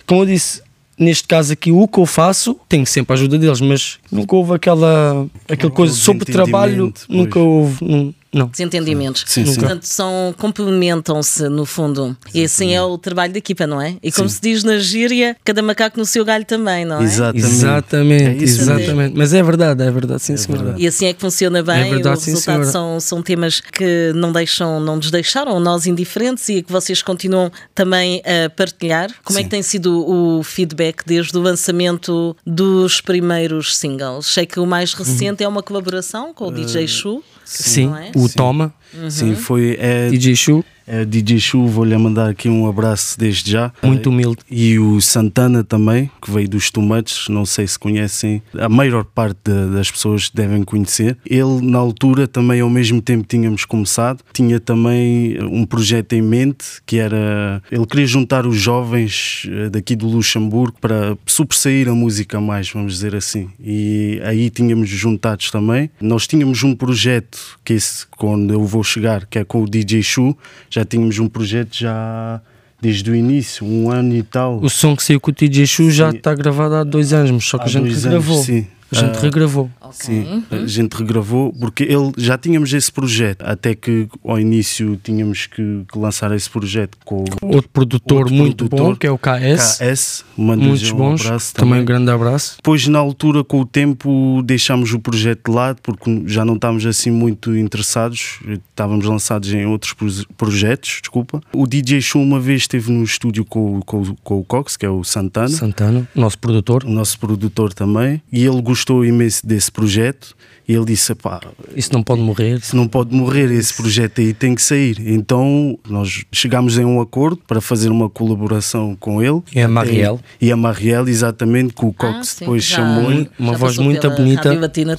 como 0.06 0.22
eu 0.22 0.26
disse, 0.26 0.62
neste 0.96 1.26
caso 1.26 1.52
aqui, 1.52 1.72
o 1.72 1.88
que 1.88 1.98
eu 1.98 2.06
faço, 2.06 2.58
tenho 2.68 2.86
sempre 2.86 3.12
a 3.12 3.14
ajuda 3.14 3.36
deles, 3.36 3.60
mas 3.60 3.98
nunca 4.12 4.36
houve 4.36 4.54
aquela, 4.54 5.26
aquela 5.48 5.72
coisa 5.72 5.94
sobre 5.94 6.30
trabalho, 6.30 6.92
pois. 6.92 7.06
nunca 7.08 7.38
houve. 7.40 7.84
Não. 7.84 8.14
Desentendimentos. 8.50 9.24
Sim, 9.26 9.44
sim. 9.44 9.58
Portanto, 9.58 9.84
são, 9.84 10.34
complementam-se 10.38 11.48
no 11.48 11.66
fundo. 11.66 12.16
E 12.32 12.44
assim 12.44 12.74
é 12.74 12.82
o 12.82 12.96
trabalho 12.96 13.32
da 13.32 13.38
equipa, 13.38 13.66
não 13.66 13.80
é? 13.80 13.96
E 14.02 14.12
como 14.12 14.28
sim. 14.28 14.36
se 14.36 14.40
diz 14.40 14.64
na 14.64 14.78
gíria, 14.78 15.36
cada 15.44 15.62
macaco 15.62 15.98
no 15.98 16.06
seu 16.06 16.24
galho 16.24 16.44
também, 16.44 16.84
não 16.84 17.00
é? 17.00 17.04
Exatamente. 17.04 17.46
Exatamente, 17.46 18.40
é 18.40 18.42
exatamente. 18.42 19.16
Mas 19.16 19.34
é 19.34 19.42
verdade, 19.42 19.82
é 19.82 19.90
verdade, 19.90 20.22
sim, 20.22 20.34
é 20.34 20.36
senhora. 20.36 20.74
E 20.78 20.86
assim 20.86 21.06
é 21.06 21.12
que 21.12 21.20
funciona 21.20 21.62
bem. 21.62 21.80
É 21.80 21.90
verdade, 21.90 22.18
Os 22.18 22.24
resultados 22.24 22.68
são, 22.68 23.00
são 23.00 23.22
temas 23.22 23.60
que 23.60 24.12
não 24.14 24.32
deixam, 24.32 24.80
não 24.80 24.96
nos 24.96 25.10
deixaram 25.10 25.58
nós 25.58 25.86
indiferentes 25.86 26.48
e 26.48 26.62
que 26.62 26.70
vocês 26.70 27.02
continuam 27.02 27.50
também 27.74 28.22
a 28.24 28.48
partilhar. 28.50 29.10
Como 29.24 29.38
sim. 29.38 29.40
é 29.40 29.44
que 29.44 29.50
tem 29.50 29.62
sido 29.62 30.08
o 30.08 30.42
feedback 30.42 31.02
desde 31.04 31.36
o 31.36 31.40
lançamento 31.40 32.36
dos 32.46 33.00
primeiros 33.00 33.76
singles? 33.76 34.26
Sei 34.26 34.46
que 34.46 34.60
o 34.60 34.66
mais 34.66 34.94
recente 34.94 35.42
uhum. 35.42 35.46
é 35.46 35.48
uma 35.48 35.62
colaboração 35.62 36.32
com 36.32 36.44
o 36.44 36.48
uh, 36.48 36.52
DJ 36.52 36.86
Shu. 36.86 37.22
Sim, 37.50 37.92
é? 37.94 38.12
o 38.14 38.28
Toma. 38.28 38.72
Uhum. 38.94 39.10
Sim, 39.10 39.34
foi. 39.34 39.76
É, 39.80 40.08
DJ 40.08 40.36
Shu. 40.36 40.64
É, 40.92 41.04
DJ 41.04 41.38
Chu, 41.38 41.68
vou-lhe 41.68 41.96
mandar 41.96 42.28
aqui 42.28 42.48
um 42.48 42.68
abraço 42.68 43.16
desde 43.16 43.52
já. 43.52 43.72
Muito 43.80 44.10
humilde. 44.10 44.38
E 44.50 44.76
o 44.76 45.00
Santana 45.00 45.62
também, 45.62 46.10
que 46.20 46.28
veio 46.28 46.48
dos 46.48 46.68
Tomates, 46.68 47.28
não 47.28 47.46
sei 47.46 47.64
se 47.64 47.78
conhecem, 47.78 48.42
a 48.58 48.68
maior 48.68 49.04
parte 49.04 49.38
de, 49.44 49.72
das 49.72 49.88
pessoas 49.88 50.28
devem 50.34 50.64
conhecer. 50.64 51.16
Ele, 51.24 51.60
na 51.62 51.78
altura, 51.78 52.26
também 52.26 52.60
ao 52.60 52.68
mesmo 52.68 53.00
tempo 53.00 53.24
tínhamos 53.24 53.64
começado, 53.64 54.24
tinha 54.32 54.58
também 54.58 55.38
um 55.40 55.64
projeto 55.64 56.14
em 56.14 56.22
mente 56.22 56.82
que 56.84 56.98
era. 56.98 57.62
Ele 57.70 57.86
queria 57.86 58.06
juntar 58.06 58.44
os 58.44 58.56
jovens 58.56 59.46
eh, 59.48 59.70
daqui 59.70 59.94
do 59.94 60.08
Luxemburgo 60.08 60.76
para 60.80 61.16
sobressair 61.24 61.88
a 61.88 61.94
música 61.94 62.40
mais, 62.40 62.68
vamos 62.68 62.94
dizer 62.94 63.14
assim. 63.14 63.48
E 63.60 64.20
aí 64.24 64.50
tínhamos 64.50 64.88
juntados 64.88 65.52
também. 65.52 65.88
Nós 66.00 66.26
tínhamos 66.26 66.64
um 66.64 66.74
projeto, 66.74 67.60
que 67.64 67.74
esse, 67.74 68.08
quando 68.08 68.52
eu 68.52 68.64
vou 68.64 68.82
chegar, 68.82 69.24
que 69.26 69.38
é 69.38 69.44
com 69.44 69.62
o 69.62 69.70
DJ 69.70 70.02
Chu, 70.02 70.36
já 70.68 70.79
já 70.80 70.84
tínhamos 70.84 71.18
um 71.18 71.28
projeto 71.28 71.76
já 71.76 72.40
desde 72.80 73.10
o 73.10 73.14
início, 73.14 73.66
um 73.66 73.90
ano 73.90 74.14
e 74.14 74.22
tal. 74.22 74.58
O 74.60 74.70
som 74.70 74.96
que 74.96 75.02
saiu 75.02 75.20
com 75.20 75.30
o 75.30 75.34
DJ 75.34 75.66
Chu 75.66 75.90
já 75.90 76.10
está 76.10 76.34
gravado 76.34 76.74
há 76.74 76.84
dois 76.84 77.12
anos, 77.12 77.30
mas 77.30 77.44
só 77.44 77.58
que 77.58 77.64
há 77.64 77.66
a 77.66 77.68
gente 77.68 78.00
gravou. 78.00 78.36
Anos, 78.36 78.46
sim. 78.46 78.66
A 78.92 78.96
gente 78.96 79.18
uh, 79.18 79.22
regravou. 79.22 79.70
Okay. 79.80 79.92
Sim, 79.92 80.44
a 80.50 80.66
gente 80.66 80.94
regravou 80.94 81.52
porque 81.52 81.84
ele 81.84 82.12
já 82.16 82.36
tínhamos 82.36 82.72
esse 82.72 82.90
projeto, 82.90 83.42
até 83.42 83.74
que 83.74 84.08
ao 84.24 84.38
início 84.38 84.98
tínhamos 85.02 85.46
que, 85.46 85.84
que 85.90 85.98
lançar 85.98 86.32
esse 86.32 86.48
projeto 86.48 86.96
com 87.04 87.24
outro 87.42 87.68
produtor 87.72 88.20
outro 88.22 88.34
muito 88.34 88.68
produtor, 88.68 88.92
bom, 88.92 88.96
que 88.96 89.06
é 89.06 89.10
o 89.10 89.18
KS. 89.18 89.78
KS, 89.78 90.24
muitos 90.36 90.90
bons. 90.90 91.24
Um 91.24 91.26
abraço 91.26 91.54
também. 91.54 91.70
também 91.70 91.82
um 91.82 91.84
grande 91.84 92.10
abraço. 92.10 92.56
Depois, 92.56 92.86
na 92.88 92.98
altura, 92.98 93.44
com 93.44 93.60
o 93.60 93.66
tempo, 93.66 94.42
deixámos 94.44 94.92
o 94.92 94.98
projeto 94.98 95.50
de 95.50 95.54
lado 95.54 95.80
porque 95.82 96.22
já 96.26 96.44
não 96.44 96.54
estávamos 96.54 96.84
assim 96.86 97.10
muito 97.10 97.56
interessados, 97.56 98.40
estávamos 98.70 99.06
lançados 99.06 99.52
em 99.52 99.66
outros 99.66 99.94
projetos. 100.36 100.98
Desculpa. 101.00 101.40
O 101.52 101.66
DJ 101.66 102.00
Show 102.00 102.22
uma 102.22 102.40
vez 102.40 102.62
esteve 102.62 102.90
no 102.90 103.04
estúdio 103.04 103.44
com, 103.44 103.80
com, 103.82 104.14
com 104.16 104.38
o 104.38 104.44
Cox, 104.44 104.76
que 104.76 104.86
é 104.86 104.90
o 104.90 105.04
Santana. 105.04 105.48
Santana, 105.48 106.08
nosso 106.14 106.38
produtor. 106.38 106.84
O 106.84 106.90
nosso 106.90 107.18
produtor 107.18 107.72
também. 107.72 108.22
E 108.32 108.44
ele 108.44 108.60
gostou 108.60 108.79
gostou 108.80 109.04
imenso 109.04 109.46
desse 109.46 109.70
projeto 109.70 110.34
e 110.70 110.74
ele 110.74 110.84
disse: 110.84 111.14
pá, 111.14 111.40
Isso 111.74 111.92
não 111.92 112.02
pode 112.02 112.22
morrer. 112.22 112.58
Isso 112.58 112.76
não 112.76 112.86
pode 112.86 113.14
morrer, 113.14 113.50
esse 113.50 113.74
projeto 113.74 114.20
aí 114.20 114.32
tem 114.32 114.54
que 114.54 114.62
sair. 114.62 114.96
Então 115.04 115.78
nós 115.88 116.24
chegámos 116.32 116.78
em 116.78 116.84
um 116.84 117.00
acordo 117.00 117.40
para 117.46 117.60
fazer 117.60 117.90
uma 117.90 118.08
colaboração 118.08 118.96
com 118.98 119.20
ele. 119.22 119.42
E 119.54 119.60
a 119.60 119.68
Marielle. 119.68 120.20
E 120.40 120.52
a 120.52 120.56
Marielle, 120.56 121.10
exatamente, 121.10 121.74
que 121.74 121.84
o 121.84 121.92
Cox 121.92 122.36
ah, 122.36 122.40
depois 122.40 122.62
chamou. 122.62 123.26
Uma 123.38 123.56
voz 123.56 123.78
muito 123.78 124.08
bonita. 124.10 124.50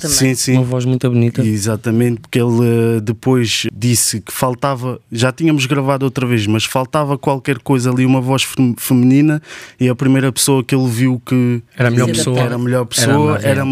Sim, 0.10 0.36
sim. 0.36 0.53
Uma 0.58 0.63
voz 0.63 0.84
muito 0.84 1.10
bonita. 1.10 1.41
Exatamente, 1.41 2.20
porque 2.20 2.39
ele 2.39 2.98
eh, 2.98 3.00
depois 3.01 3.65
disse 3.74 4.20
que 4.20 4.34
faltava, 4.34 5.00
já 5.10 5.32
tínhamos 5.32 5.65
gravado 5.65 6.03
outra 6.03 6.27
vez, 6.27 6.46
mas 6.48 6.65
faltava 6.65 7.17
qualquer 7.17 7.60
coisa 7.60 7.89
ali, 7.89 8.05
uma 8.05 8.20
voz 8.20 8.46
feminina, 8.77 9.41
e 9.79 9.88
a 9.88 9.96
primeira 9.96 10.32
pessoa 10.32 10.63
que 10.63 10.75
ele 10.75 10.89
viu 10.89 11.22
que 11.25 11.62
era 11.77 11.88
a 11.88 11.91
melhor 11.91 12.08
pessoa, 12.08 12.39
era 12.39 12.55
a 12.55 12.58
melhor 12.58 12.86
pessoa 12.86 13.39
era 13.41 13.62
a 13.62 13.65
Marielle. 13.65 13.71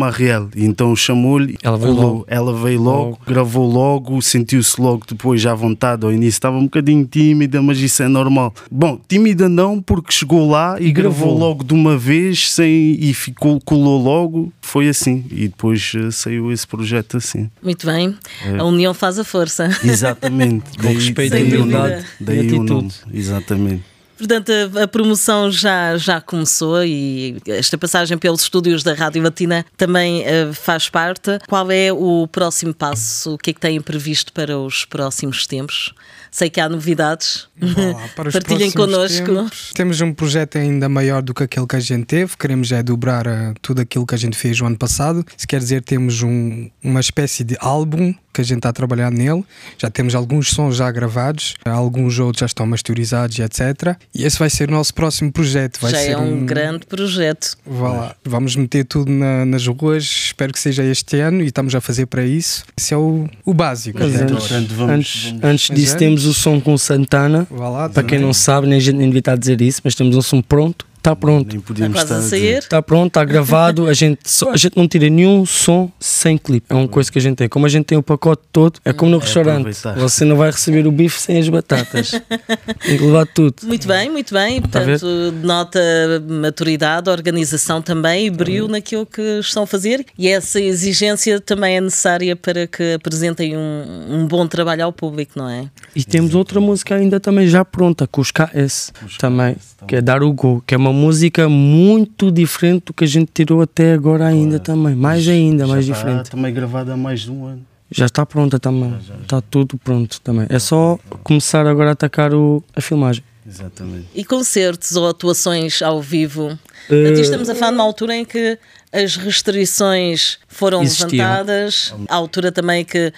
Então 0.56 0.96
chamou-lhe. 0.96 1.58
Ela 1.62 1.78
veio 1.78 1.94
logo. 1.94 2.26
Ela 2.28 2.54
veio 2.54 2.82
logo, 2.82 3.04
logo. 3.04 3.20
gravou 3.26 3.70
logo, 3.70 4.22
sentiu-se 4.22 4.80
logo 4.80 5.06
depois 5.08 5.46
à 5.46 5.54
vontade. 5.54 6.06
Ao 6.06 6.12
início 6.12 6.30
estava 6.30 6.58
um 6.58 6.64
bocadinho 6.64 7.06
tímida, 7.06 7.62
mas 7.62 7.80
isso 7.80 8.04
é 8.04 8.08
normal. 8.08 8.54
Bom, 8.72 9.00
tímida 9.08 9.50
não, 9.50 9.82
porque 9.82 10.12
chegou 10.12 10.50
lá 10.50 10.78
e, 10.80 10.88
e 10.88 10.92
gravou. 10.92 11.28
gravou. 11.28 11.40
logo 11.40 11.64
de 11.64 11.74
uma 11.74 11.98
vez 11.98 12.52
sem, 12.52 12.98
e 13.00 13.14
ficou, 13.14 13.60
colou 13.62 14.02
logo. 14.02 14.52
Foi 14.62 14.88
assim. 14.88 15.26
E 15.32 15.48
depois 15.48 15.94
uh, 15.96 16.12
saiu 16.12 16.52
esse 16.52 16.68
projeto 16.68 17.18
assim. 17.18 17.50
Muito 17.62 17.86
bem. 17.86 18.16
É. 18.46 18.58
A 18.58 18.64
união 18.64 18.94
faz 18.94 19.18
a 19.20 19.24
força. 19.24 19.70
Exatamente. 19.84 20.66
Com 20.80 20.94
respeito 20.94 21.36
à 21.36 21.40
humildade 21.40 22.06
daí 22.20 22.38
e 22.38 22.48
atitude. 22.48 22.96
Exatamente. 23.14 23.89
Portanto, 24.20 24.52
a, 24.52 24.84
a, 24.84 24.88
promoção 24.88 25.50
já, 25.50 25.98
já 25.98 26.20
começou 26.22 26.84
e 26.84 27.38
esta 27.48 27.78
passagem 27.78 28.18
pelos 28.18 28.42
estúdios 28.42 28.84
da 28.84 28.94
Rádio 28.94 29.24
Latina 29.24 29.66
também 29.78 30.22
uh, 30.24 30.54
faz 30.54 30.90
parte. 30.90 31.40
Qual 31.48 31.72
é 31.72 31.92
o 31.92 32.28
próximo 32.28 32.74
passo? 32.74 33.34
O 33.34 33.38
que 33.38 33.52
é 33.52 33.54
que 33.54 33.60
têm 33.60 33.80
previsto 33.82 34.34
para 34.34 34.60
os 34.60 34.84
próximos 34.84 35.48
tempos? 35.48 35.94
sei 36.32 36.50
que 36.50 36.60
há 36.60 36.70
novidades. 36.70 37.48
Para 38.16 38.30
os 38.30 38.34
Partilhem 38.34 38.72
connosco. 38.72 39.26
tempos, 39.26 39.72
Temos 39.74 40.02
um 40.02 40.14
projeto 40.14 40.58
ainda 40.58 40.88
maior 40.88 41.22
do 41.22 41.34
que 41.34 41.44
aquele 41.44 41.68
que 41.68 41.76
a 41.76 41.80
gente 41.80 42.06
teve. 42.06 42.38
Queremos 42.38 42.72
é 42.72 42.82
dobrar 42.82 43.28
eh, 43.28 43.54
tudo 43.62 43.82
aquilo 43.82 44.06
que 44.06 44.16
a 44.16 44.18
gente 44.18 44.38
fez 44.38 44.62
o 44.62 44.66
ano 44.66 44.78
passado. 44.78 45.26
Isso 45.38 45.48
quer 45.48 45.60
dizer 45.60 45.82
temos 45.84 46.22
um- 46.22 46.70
uma 46.84 47.00
espécie 47.00 47.44
de 47.44 47.58
álbum 47.60 48.14
que 48.34 48.42
a 48.42 48.44
gente 48.44 48.60
está 48.60 48.70
a 48.70 48.74
trabalhar 48.74 49.12
nele. 49.12 49.44
Já 49.78 49.90
temos 49.90 50.16
alguns 50.16 50.52
sons 50.52 50.78
já 50.78 50.90
gravados, 50.92 51.56
alguns 51.66 52.20
outros 52.20 52.40
já 52.40 52.46
estão 52.46 52.66
masterizados, 52.66 53.38
etc. 53.40 53.98
E 54.14 54.26
esse 54.26 54.40
vai 54.40 54.50
ser 54.50 54.70
o 54.70 54.72
nosso 54.72 54.94
próximo 54.94 55.32
projeto. 55.32 55.80
Vai 55.80 55.92
Já 55.92 55.98
ser 56.00 56.10
é 56.12 56.18
um, 56.18 56.44
grande 56.46 56.86
projeto. 56.88 57.56
Vá 57.66 57.90
lá. 57.92 58.16
Vamos 58.26 58.56
meter 58.56 58.84
tudo 58.84 59.12
na- 59.12 59.46
nas 59.46 59.66
ruas. 59.68 60.04
Espero 60.04 60.52
que 60.52 60.60
seja 60.60 60.84
este 60.84 61.20
ano 61.20 61.42
e 61.44 61.46
estamos 61.46 61.76
a 61.76 61.80
fazer 61.82 62.08
para 62.08 62.26
isso. 62.26 62.64
Esse 62.76 62.94
é 62.94 62.98
o, 62.98 63.30
o 63.46 63.54
básico. 63.54 64.00
Mas 64.00 64.16
Então, 64.16 64.24
antes, 64.36 64.48
portanto, 64.48 64.70
vamos- 64.74 64.94
antes, 64.96 65.24
vamos- 65.26 65.44
antes 65.44 65.70
Mas 65.70 65.80
disso, 65.80 65.96
é. 65.96 65.98
temos 66.00 66.26
o 66.26 66.34
som 66.34 66.60
com 66.60 66.76
Santana. 66.78 67.48
Vá 67.52 67.70
lá, 67.70 67.88
Para 67.90 68.02
quem 68.04 68.18
também. 68.18 68.26
não 68.26 68.34
sabe, 68.34 68.66
nem 68.68 68.78
a 68.78 68.82
gente 68.82 68.96
nem 68.98 69.08
devia 69.08 69.20
estar 69.20 69.34
a 69.34 69.38
dizer 69.38 69.62
isso, 69.62 69.82
mas 69.84 69.94
temos 69.94 70.16
um 70.16 70.22
som 70.24 70.42
pronto. 70.42 70.88
Está 71.00 71.16
pronto. 71.16 71.48
Nem 71.48 71.58
Está 71.58 71.68
podíamos 71.68 71.94
quase 71.98 72.14
a 72.14 72.16
estar 72.18 72.28
a 72.28 72.30
sair. 72.30 72.58
Está 72.58 72.82
pronto, 72.82 73.08
está 73.08 73.24
gravado. 73.24 73.88
A 73.88 73.94
gente, 73.94 74.20
só, 74.26 74.52
a 74.52 74.58
gente 74.58 74.76
não 74.76 74.88
tira 74.88 75.10
nenhum 75.10 75.46
som 75.46 75.90
sem 76.00 76.38
clipe. 76.38 76.68
É 76.70 76.76
uma 76.76 76.88
coisa 76.88 77.10
que 77.10 77.18
a 77.18 77.22
gente 77.22 77.38
tem. 77.38 77.48
Como 77.48 77.66
a 77.66 77.70
gente 77.70 77.86
tem 77.86 77.98
o 77.98 78.04
pacote 78.04 78.44
todo, 78.52 78.80
é 78.84 78.92
como 78.92 79.10
no 79.10 79.18
É 79.18 79.22
restaurante. 79.22 79.78
Você 79.98 80.26
não 80.26 80.36
vai 80.36 80.52
receber 80.52 80.86
o 80.86 80.92
bife 80.92 81.20
sem 81.20 81.38
as 81.38 81.48
batatas. 81.48 82.12
tem 82.86 82.98
que 82.98 83.04
levar 83.04 83.26
tudo. 83.28 83.56
Muito 83.64 83.88
bem, 83.88 84.10
muito 84.10 84.34
bem. 84.34 84.62
Tá? 84.62 84.82
Portanto, 84.82 85.06
nota 85.42 85.80
maturidade, 86.28 87.10
organização 87.10 87.82
também 87.82 88.28
e 88.28 88.30
brilho 88.30 88.68
naquilo 88.68 89.06
que 89.06 89.40
estão 89.40 89.64
a 89.64 89.68
fazer. 89.68 90.06
E 90.18 90.28
essa 90.28 90.60
exigência 90.60 91.40
também 91.40 91.78
é 91.78 91.82
necessária 91.82 92.36
para 92.36 92.68
que 92.68 92.94
apresentem 92.94 93.56
um, 93.56 94.06
um 94.10 94.28
bom 94.28 94.46
trabalho 94.48 94.84
ao 94.84 94.92
público, 94.92 95.34
não 95.38 95.50
é? 95.50 95.70
E 95.96 96.04
temos 96.04 96.36
outra 96.36 96.60
música 96.60 96.96
ainda 96.96 97.20
também 97.20 97.48
já 97.48 97.64
pronta, 97.64 98.06
com 98.06 98.20
os 98.20 98.32
KS 98.32 98.92
também, 99.18 99.56
que 99.88 99.96
é 99.96 100.02
Dar 100.02 100.22
o 100.24 100.34
Go, 100.34 100.62
que 100.68 100.76
é 100.76 100.78
uma 100.78 100.89
música 100.94 101.48
muito 101.50 102.32
diferente 102.32 102.86
do 102.86 102.94
que 102.94 103.04
a 103.04 103.08
gente 103.08 103.32
tirou 103.34 103.62
até 103.62 103.94
agora 103.94 104.26
ainda 104.28 104.60
também. 104.60 104.96
Mais 104.96 105.28
ainda, 105.28 105.66
mais 105.68 105.86
Já 105.86 105.94
está 105.94 106.06
diferente. 106.08 106.32
também 106.32 106.54
gravada 106.54 106.94
há 106.94 106.98
mais 106.98 107.22
de 107.22 107.32
um 107.32 107.46
ano. 107.46 107.62
Já 107.92 108.06
está 108.06 108.26
pronta 108.26 108.60
também. 108.60 108.96
Está 109.24 109.42
tudo 109.42 109.78
pronto 109.78 110.22
também. 110.22 110.46
É 110.50 110.60
só 110.60 111.00
começar 111.24 111.66
agora 111.66 111.90
a 111.90 111.94
atacar 111.94 112.34
o, 112.34 112.64
a 112.76 112.82
filmagem. 112.82 113.24
Exatamente. 113.48 114.06
E 114.14 114.24
concertos 114.24 114.96
ou 114.96 115.08
atuações 115.10 115.82
ao 115.82 116.00
vivo? 116.00 116.58
Eh, 116.88 117.10
Aqui 117.10 117.22
estamos 117.22 117.50
a 117.50 117.56
falar 117.56 117.72
numa 117.72 117.84
altura 117.84 118.16
em 118.16 118.24
que 118.24 118.60
as 118.92 119.16
restrições 119.16 120.40
foram 120.48 120.82
Existiam. 120.82 121.10
levantadas, 121.10 121.94
a 122.08 122.16
altura 122.16 122.52
também 122.52 122.84
que 122.84 123.14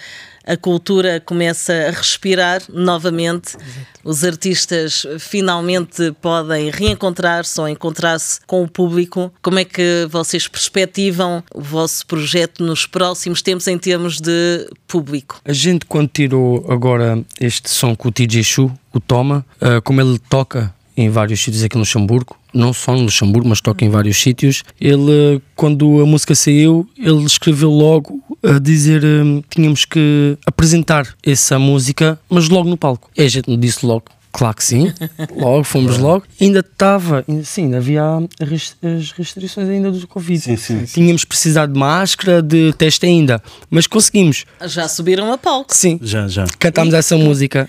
a 0.46 0.56
cultura 0.56 1.20
começa 1.20 1.72
a 1.72 1.90
respirar 1.90 2.62
novamente, 2.68 3.56
os 4.04 4.24
artistas 4.24 5.06
finalmente 5.18 6.12
podem 6.20 6.70
reencontrar-se 6.70 7.60
ou 7.60 7.68
encontrar-se 7.68 8.40
com 8.46 8.62
o 8.62 8.68
público. 8.68 9.32
Como 9.40 9.58
é 9.58 9.64
que 9.64 10.06
vocês 10.10 10.48
perspectivam 10.48 11.44
o 11.54 11.60
vosso 11.60 12.04
projeto 12.06 12.64
nos 12.64 12.86
próximos 12.86 13.40
tempos 13.40 13.68
em 13.68 13.78
termos 13.78 14.20
de 14.20 14.68
público? 14.88 15.40
A 15.44 15.52
gente, 15.52 15.86
quando 15.86 16.08
tirou 16.08 16.66
agora 16.68 17.22
este 17.40 17.70
som 17.70 17.94
com 17.94 18.08
o 18.08 18.12
TJ 18.12 18.42
Shu, 18.42 18.72
o 18.92 19.00
Toma, 19.00 19.46
ah, 19.60 19.80
como 19.80 20.00
ele 20.00 20.18
toca 20.18 20.74
em 20.96 21.08
vários 21.08 21.40
sítios 21.40 21.62
aqui 21.62 21.76
no 21.76 21.80
Luxemburgo, 21.80 22.36
não 22.52 22.72
só 22.72 22.94
no 22.94 23.02
Luxemburgo, 23.02 23.48
mas 23.48 23.60
toca 23.60 23.84
em 23.84 23.88
vários 23.88 24.16
sítios, 24.16 24.62
ele, 24.80 25.40
quando 25.56 26.00
a 26.00 26.06
música 26.06 26.34
saiu, 26.34 26.88
ele 26.98 27.24
escreveu 27.24 27.70
logo 27.70 28.20
a 28.42 28.58
dizer 28.58 29.04
hum, 29.04 29.42
tínhamos 29.48 29.84
que 29.84 30.36
apresentar 30.46 31.14
essa 31.22 31.58
música, 31.58 32.18
mas 32.28 32.48
logo 32.48 32.68
no 32.68 32.76
palco. 32.76 33.10
E 33.16 33.22
a 33.22 33.28
gente 33.28 33.48
não 33.48 33.58
disse 33.58 33.84
logo. 33.86 34.04
Claro 34.32 34.56
que 34.56 34.64
sim, 34.64 34.90
logo, 35.36 35.62
fomos 35.62 35.98
logo. 35.98 36.24
Ainda 36.40 36.60
estava, 36.60 37.22
sim, 37.44 37.64
ainda 37.64 37.76
havia 37.76 38.02
as 38.40 38.76
as 38.82 39.12
restrições 39.12 39.68
ainda 39.68 39.90
do 39.92 40.06
Covid. 40.08 40.40
Sim, 40.40 40.56
sim. 40.56 40.84
Tínhamos 40.84 41.24
precisado 41.24 41.72
de 41.72 41.78
máscara, 41.78 42.40
de 42.42 42.72
teste 42.72 43.04
ainda, 43.04 43.42
mas 43.68 43.86
conseguimos. 43.86 44.46
Já 44.64 44.88
subiram 44.88 45.30
a 45.32 45.36
palco. 45.36 45.74
Sim, 45.76 45.98
Já, 46.02 46.26
já. 46.28 46.46
cantámos 46.58 46.94
essa 46.94 47.16
música. 47.16 47.68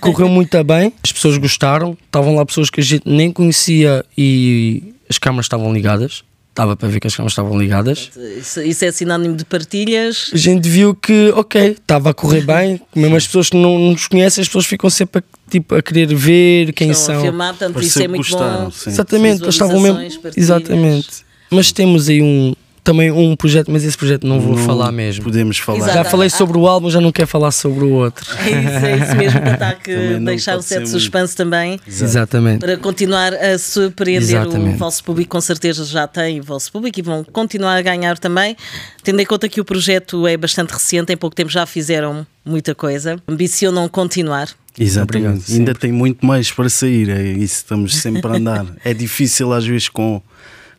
Correu 0.00 0.28
muito 0.28 0.62
bem, 0.64 0.92
as 1.02 1.12
pessoas 1.12 1.38
gostaram. 1.38 1.96
Estavam 2.06 2.34
lá 2.34 2.44
pessoas 2.44 2.70
que 2.70 2.80
a 2.80 2.84
gente 2.84 3.04
nem 3.08 3.30
conhecia 3.32 4.04
e 4.18 4.92
as 5.08 5.16
câmaras 5.16 5.44
estavam 5.46 5.72
ligadas. 5.72 6.24
Estava 6.50 6.76
para 6.76 6.88
ver 6.88 7.00
que 7.00 7.06
as 7.06 7.14
câmaras 7.14 7.32
estavam 7.32 7.56
ligadas. 7.58 8.10
Isso, 8.38 8.60
isso 8.60 8.84
é 8.84 8.90
sinónimo 8.92 9.36
de 9.36 9.44
partilhas. 9.44 10.30
A 10.34 10.36
gente 10.36 10.68
viu 10.68 10.94
que, 10.94 11.30
ok, 11.34 11.70
estava 11.70 12.10
a 12.10 12.14
correr 12.14 12.42
bem. 12.42 12.80
Mesmo 12.94 13.16
as 13.16 13.24
pessoas 13.26 13.48
que 13.50 13.56
não 13.56 13.78
nos 13.78 14.08
conhecem, 14.08 14.42
as 14.42 14.48
pessoas 14.48 14.66
ficam 14.66 14.90
sempre 14.90 15.22
a, 15.22 15.50
tipo, 15.50 15.74
a 15.76 15.80
querer 15.82 16.12
ver 16.14 16.72
quem 16.72 16.90
Estão 16.90 17.14
a 17.14 17.16
são. 17.18 17.22
filmar, 17.22 17.50
portanto, 17.56 17.80
isso 17.80 18.02
é 18.02 18.08
muito 18.08 18.22
gostaram, 18.28 18.64
bom. 18.64 18.70
sim. 18.72 18.90
Exatamente, 18.90 19.42
eles 19.42 19.54
estavam 19.54 19.80
mesmo. 19.80 19.96
Partilhas. 20.20 20.36
Exatamente. 20.36 21.08
Mas 21.50 21.72
temos 21.72 22.08
aí 22.08 22.20
um 22.20 22.52
também 22.90 23.12
um 23.12 23.36
projeto, 23.36 23.70
mas 23.70 23.84
esse 23.84 23.96
projeto 23.96 24.26
não 24.26 24.40
vou 24.40 24.56
Não 24.56 24.66
falar 24.66 24.90
mesmo. 24.90 25.22
Podemos 25.22 25.58
falar. 25.58 25.78
Exato. 25.78 25.94
Já 25.94 26.04
falei 26.04 26.28
sobre 26.28 26.58
o 26.58 26.66
álbum, 26.66 26.90
já 26.90 27.00
não 27.00 27.12
quero 27.12 27.28
falar 27.28 27.52
sobre 27.52 27.84
o 27.84 27.90
outro. 27.90 28.26
É 28.40 28.50
isso, 28.50 28.86
é 28.86 28.96
isso 28.96 29.16
mesmo, 29.16 29.40
tentar 29.40 29.74
que 29.74 30.18
deixar 30.18 30.58
o 30.58 30.62
muito. 30.62 30.88
suspense 30.88 31.36
também. 31.36 31.78
Exatamente. 31.86 32.58
Para 32.58 32.76
continuar 32.76 33.32
a 33.32 33.56
surpreender 33.58 34.38
o 34.38 34.42
Exatamente. 34.42 34.76
vosso 34.76 35.04
público, 35.04 35.30
com 35.30 35.40
certeza 35.40 35.84
já 35.84 36.08
tem 36.08 36.40
o 36.40 36.42
vosso 36.42 36.72
público 36.72 36.98
e 36.98 37.02
vão 37.02 37.22
continuar 37.22 37.76
a 37.76 37.82
ganhar 37.82 38.18
também. 38.18 38.56
Tendo 39.04 39.20
em 39.20 39.26
conta 39.26 39.48
que 39.48 39.60
o 39.60 39.64
projeto 39.64 40.26
é 40.26 40.36
bastante 40.36 40.72
recente, 40.72 41.12
em 41.12 41.16
pouco 41.16 41.36
tempo 41.36 41.50
já 41.50 41.64
fizeram 41.66 42.26
muita 42.44 42.74
coisa. 42.74 43.22
Ambicionam 43.28 43.88
continuar. 43.88 44.48
Exatamente. 44.76 45.26
Obrigado, 45.28 45.52
Ainda 45.52 45.74
tem 45.74 45.92
muito 45.92 46.26
mais 46.26 46.50
para 46.50 46.68
sair, 46.68 47.08
é 47.08 47.22
isso, 47.22 47.56
estamos 47.56 47.94
sempre 47.96 48.26
a 48.26 48.34
andar. 48.34 48.66
é 48.84 48.92
difícil 48.92 49.52
às 49.52 49.64
vezes 49.64 49.88
com, 49.88 50.20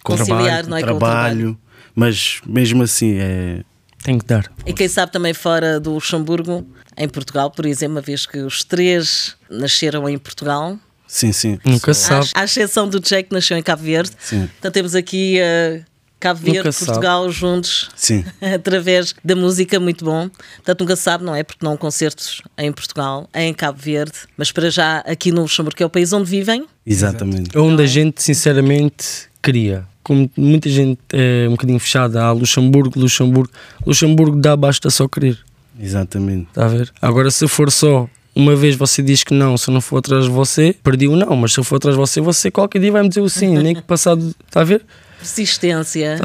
com 0.04 0.18
Conciliar, 0.18 0.66
trabalho, 0.66 0.70
não 0.70 0.78
é, 0.78 0.82
com 0.82 0.86
o 0.86 0.90
trabalho, 0.90 1.58
mas 1.96 2.40
mesmo 2.46 2.84
assim 2.84 3.18
é. 3.20 3.64
Tem 4.04 4.18
que 4.18 4.26
dar. 4.26 4.52
E 4.66 4.74
quem 4.74 4.88
sabe 4.88 5.12
também 5.12 5.32
fora 5.32 5.80
do 5.80 5.94
Luxemburgo, 5.94 6.68
em 6.98 7.08
Portugal, 7.08 7.52
por 7.52 7.68
exemplo, 7.68 7.98
uma 7.98 8.02
vez 8.02 8.26
que 8.26 8.40
os 8.40 8.64
três 8.64 9.36
nasceram 9.48 10.10
em 10.10 10.18
Portugal. 10.18 10.76
Sim, 11.06 11.32
sim. 11.32 11.60
Nunca 11.64 11.92
À, 11.92 11.94
se 11.94 12.08
sabe. 12.08 12.30
à 12.34 12.44
exceção 12.46 12.90
do 12.90 13.00
Jack 13.00 13.30
que 13.30 13.36
nasceu 13.36 13.56
em 13.58 13.62
Cabo 13.62 13.84
Verde. 13.84 14.12
Sim. 14.18 14.50
Então 14.58 14.72
temos 14.72 14.96
aqui 14.96 15.38
uh, 15.40 15.86
Cabo 16.20 16.40
Verde, 16.40 16.58
Nunca 16.70 16.74
Portugal 16.74 17.30
juntos. 17.32 17.92
Sim. 17.96 18.26
através 18.42 19.14
da 19.24 19.36
música, 19.36 19.80
muito 19.80 20.04
bom. 20.04 20.30
Portanto, 20.56 20.80
nunca 20.82 20.96
se 20.96 21.04
sabe, 21.04 21.24
não 21.24 21.36
é? 21.36 21.44
Porque 21.44 21.64
não 21.64 21.74
há 21.74 21.78
concertos 21.78 22.42
em 22.58 22.72
Portugal, 22.72 23.30
em 23.36 23.54
Cabo 23.54 23.78
Verde, 23.80 24.14
mas 24.36 24.52
para 24.52 24.72
já 24.72 25.00
aqui 25.00 25.32
no 25.32 25.42
Luxemburgo, 25.44 25.78
que 25.78 25.84
é 25.84 25.86
o 25.86 25.90
país 25.92 26.12
onde 26.12 26.28
vivem. 26.28 26.66
Exatamente. 26.84 27.56
É 27.56 27.60
onde 27.60 27.84
a 27.84 27.86
gente 27.86 28.24
sinceramente 28.24 29.30
queria. 29.44 29.86
Como 30.04 30.30
muita 30.36 30.70
gente 30.70 31.00
é 31.14 31.48
um 31.48 31.52
bocadinho 31.52 31.80
fechada 31.80 32.24
a 32.24 32.32
Luxemburgo, 32.32 33.00
Luxemburgo, 33.00 33.52
Luxemburgo 33.86 34.40
dá 34.40 34.56
basta 34.56 34.90
só 34.90 35.08
querer. 35.08 35.38
Exatamente. 35.80 36.48
Está 36.50 36.66
a 36.66 36.68
ver? 36.68 36.92
Agora 37.02 37.30
se 37.32 37.48
for 37.48 37.72
só 37.72 38.08
uma 38.36 38.56
vez 38.56 38.76
você 38.76 39.02
diz 39.02 39.24
que 39.24 39.34
não, 39.34 39.58
se 39.58 39.70
eu 39.70 39.74
não 39.74 39.82
for 39.82 39.98
atrás 39.98 40.26
de 40.26 40.32
você, 40.32 40.76
perdi 40.84 41.08
o 41.08 41.16
não, 41.16 41.36
mas 41.36 41.54
se 41.54 41.60
eu 41.60 41.64
for 41.64 41.76
atrás 41.76 41.96
de 41.96 42.00
você, 42.00 42.22
você 42.22 42.50
qualquer 42.50 42.80
dia 42.80 42.92
vai 42.92 43.04
me 43.04 43.10
dizer 43.10 43.22
o 43.22 43.30
sim, 43.30 43.58
nem 43.58 43.76
que 43.76 43.82
passado, 43.82 44.34
está 44.48 44.62
a 44.62 44.64
ver? 44.64 44.84
Persistência. 45.22 46.18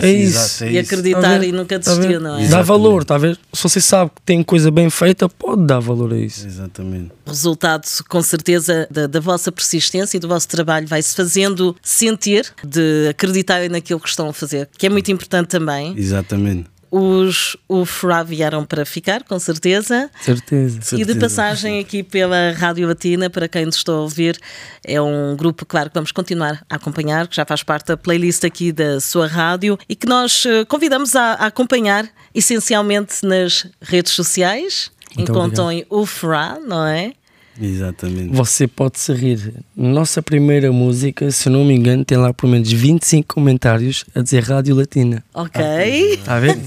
É 0.00 0.12
isso. 0.12 0.38
exato, 0.38 0.64
é 0.64 0.72
E 0.72 0.78
acreditar 0.78 1.44
e 1.44 1.52
nunca 1.52 1.78
desistir, 1.78 2.20
não 2.20 2.38
é? 2.38 2.46
Dá 2.46 2.62
valor, 2.62 3.02
está 3.02 3.16
a 3.16 3.18
ver? 3.18 3.38
Se 3.52 3.62
você 3.62 3.80
sabe 3.80 4.12
que 4.14 4.22
tem 4.22 4.42
coisa 4.42 4.70
bem 4.70 4.88
feita, 4.88 5.28
pode 5.28 5.66
dar 5.66 5.80
valor 5.80 6.12
a 6.12 6.16
isso. 6.16 6.46
Exatamente. 6.46 7.10
O 7.26 7.30
resultado, 7.30 7.86
com 8.08 8.22
certeza, 8.22 8.86
da, 8.90 9.06
da 9.06 9.20
vossa 9.20 9.50
persistência 9.50 10.16
e 10.16 10.20
do 10.20 10.28
vosso 10.28 10.48
trabalho 10.48 10.86
vai-se 10.86 11.14
fazendo 11.14 11.76
sentir 11.82 12.46
de 12.64 13.08
acreditarem 13.08 13.68
naquilo 13.68 14.00
que 14.00 14.08
estão 14.08 14.28
a 14.28 14.32
fazer, 14.32 14.68
que 14.76 14.86
é 14.86 14.90
muito 14.90 15.10
importante 15.10 15.48
também. 15.48 15.94
Exatamente. 15.96 16.73
Os 16.96 17.56
UFRA 17.68 18.22
vieram 18.22 18.64
para 18.64 18.86
ficar, 18.86 19.24
com 19.24 19.36
certeza. 19.36 20.08
Certeza. 20.20 20.94
E 20.96 21.04
de 21.04 21.16
passagem 21.16 21.80
aqui 21.80 22.04
pela 22.04 22.52
Rádio 22.52 22.86
Latina, 22.86 23.28
para 23.28 23.48
quem 23.48 23.66
nos 23.66 23.74
está 23.74 23.90
a 23.90 23.96
ouvir, 23.96 24.38
é 24.84 25.02
um 25.02 25.34
grupo, 25.34 25.66
claro, 25.66 25.90
que 25.90 25.94
vamos 25.94 26.12
continuar 26.12 26.64
a 26.70 26.76
acompanhar, 26.76 27.26
que 27.26 27.34
já 27.34 27.44
faz 27.44 27.64
parte 27.64 27.88
da 27.88 27.96
playlist 27.96 28.44
aqui 28.44 28.70
da 28.70 29.00
sua 29.00 29.26
rádio 29.26 29.76
e 29.88 29.96
que 29.96 30.06
nós 30.06 30.46
eh, 30.46 30.64
convidamos 30.66 31.16
a, 31.16 31.32
a 31.32 31.46
acompanhar 31.46 32.08
essencialmente 32.32 33.26
nas 33.26 33.66
redes 33.82 34.12
sociais. 34.12 34.92
Muito 35.16 35.32
Encontram 35.32 35.70
UFRA, 35.90 36.60
não 36.64 36.86
é? 36.86 37.12
Exatamente. 37.60 38.34
Você 38.34 38.66
pode 38.66 38.98
se 38.98 39.12
rir. 39.12 39.54
Nossa 39.76 40.20
primeira 40.22 40.72
música, 40.72 41.30
se 41.30 41.48
não 41.48 41.64
me 41.64 41.74
engano, 41.74 42.04
tem 42.04 42.18
lá 42.18 42.32
pelo 42.32 42.52
menos 42.52 42.70
25 42.72 43.34
comentários 43.34 44.04
a 44.14 44.20
dizer 44.22 44.42
Rádio 44.42 44.74
Latina. 44.74 45.22
Ok. 45.32 45.62
Está 46.14 46.36
a 46.36 46.40
ver? 46.40 46.58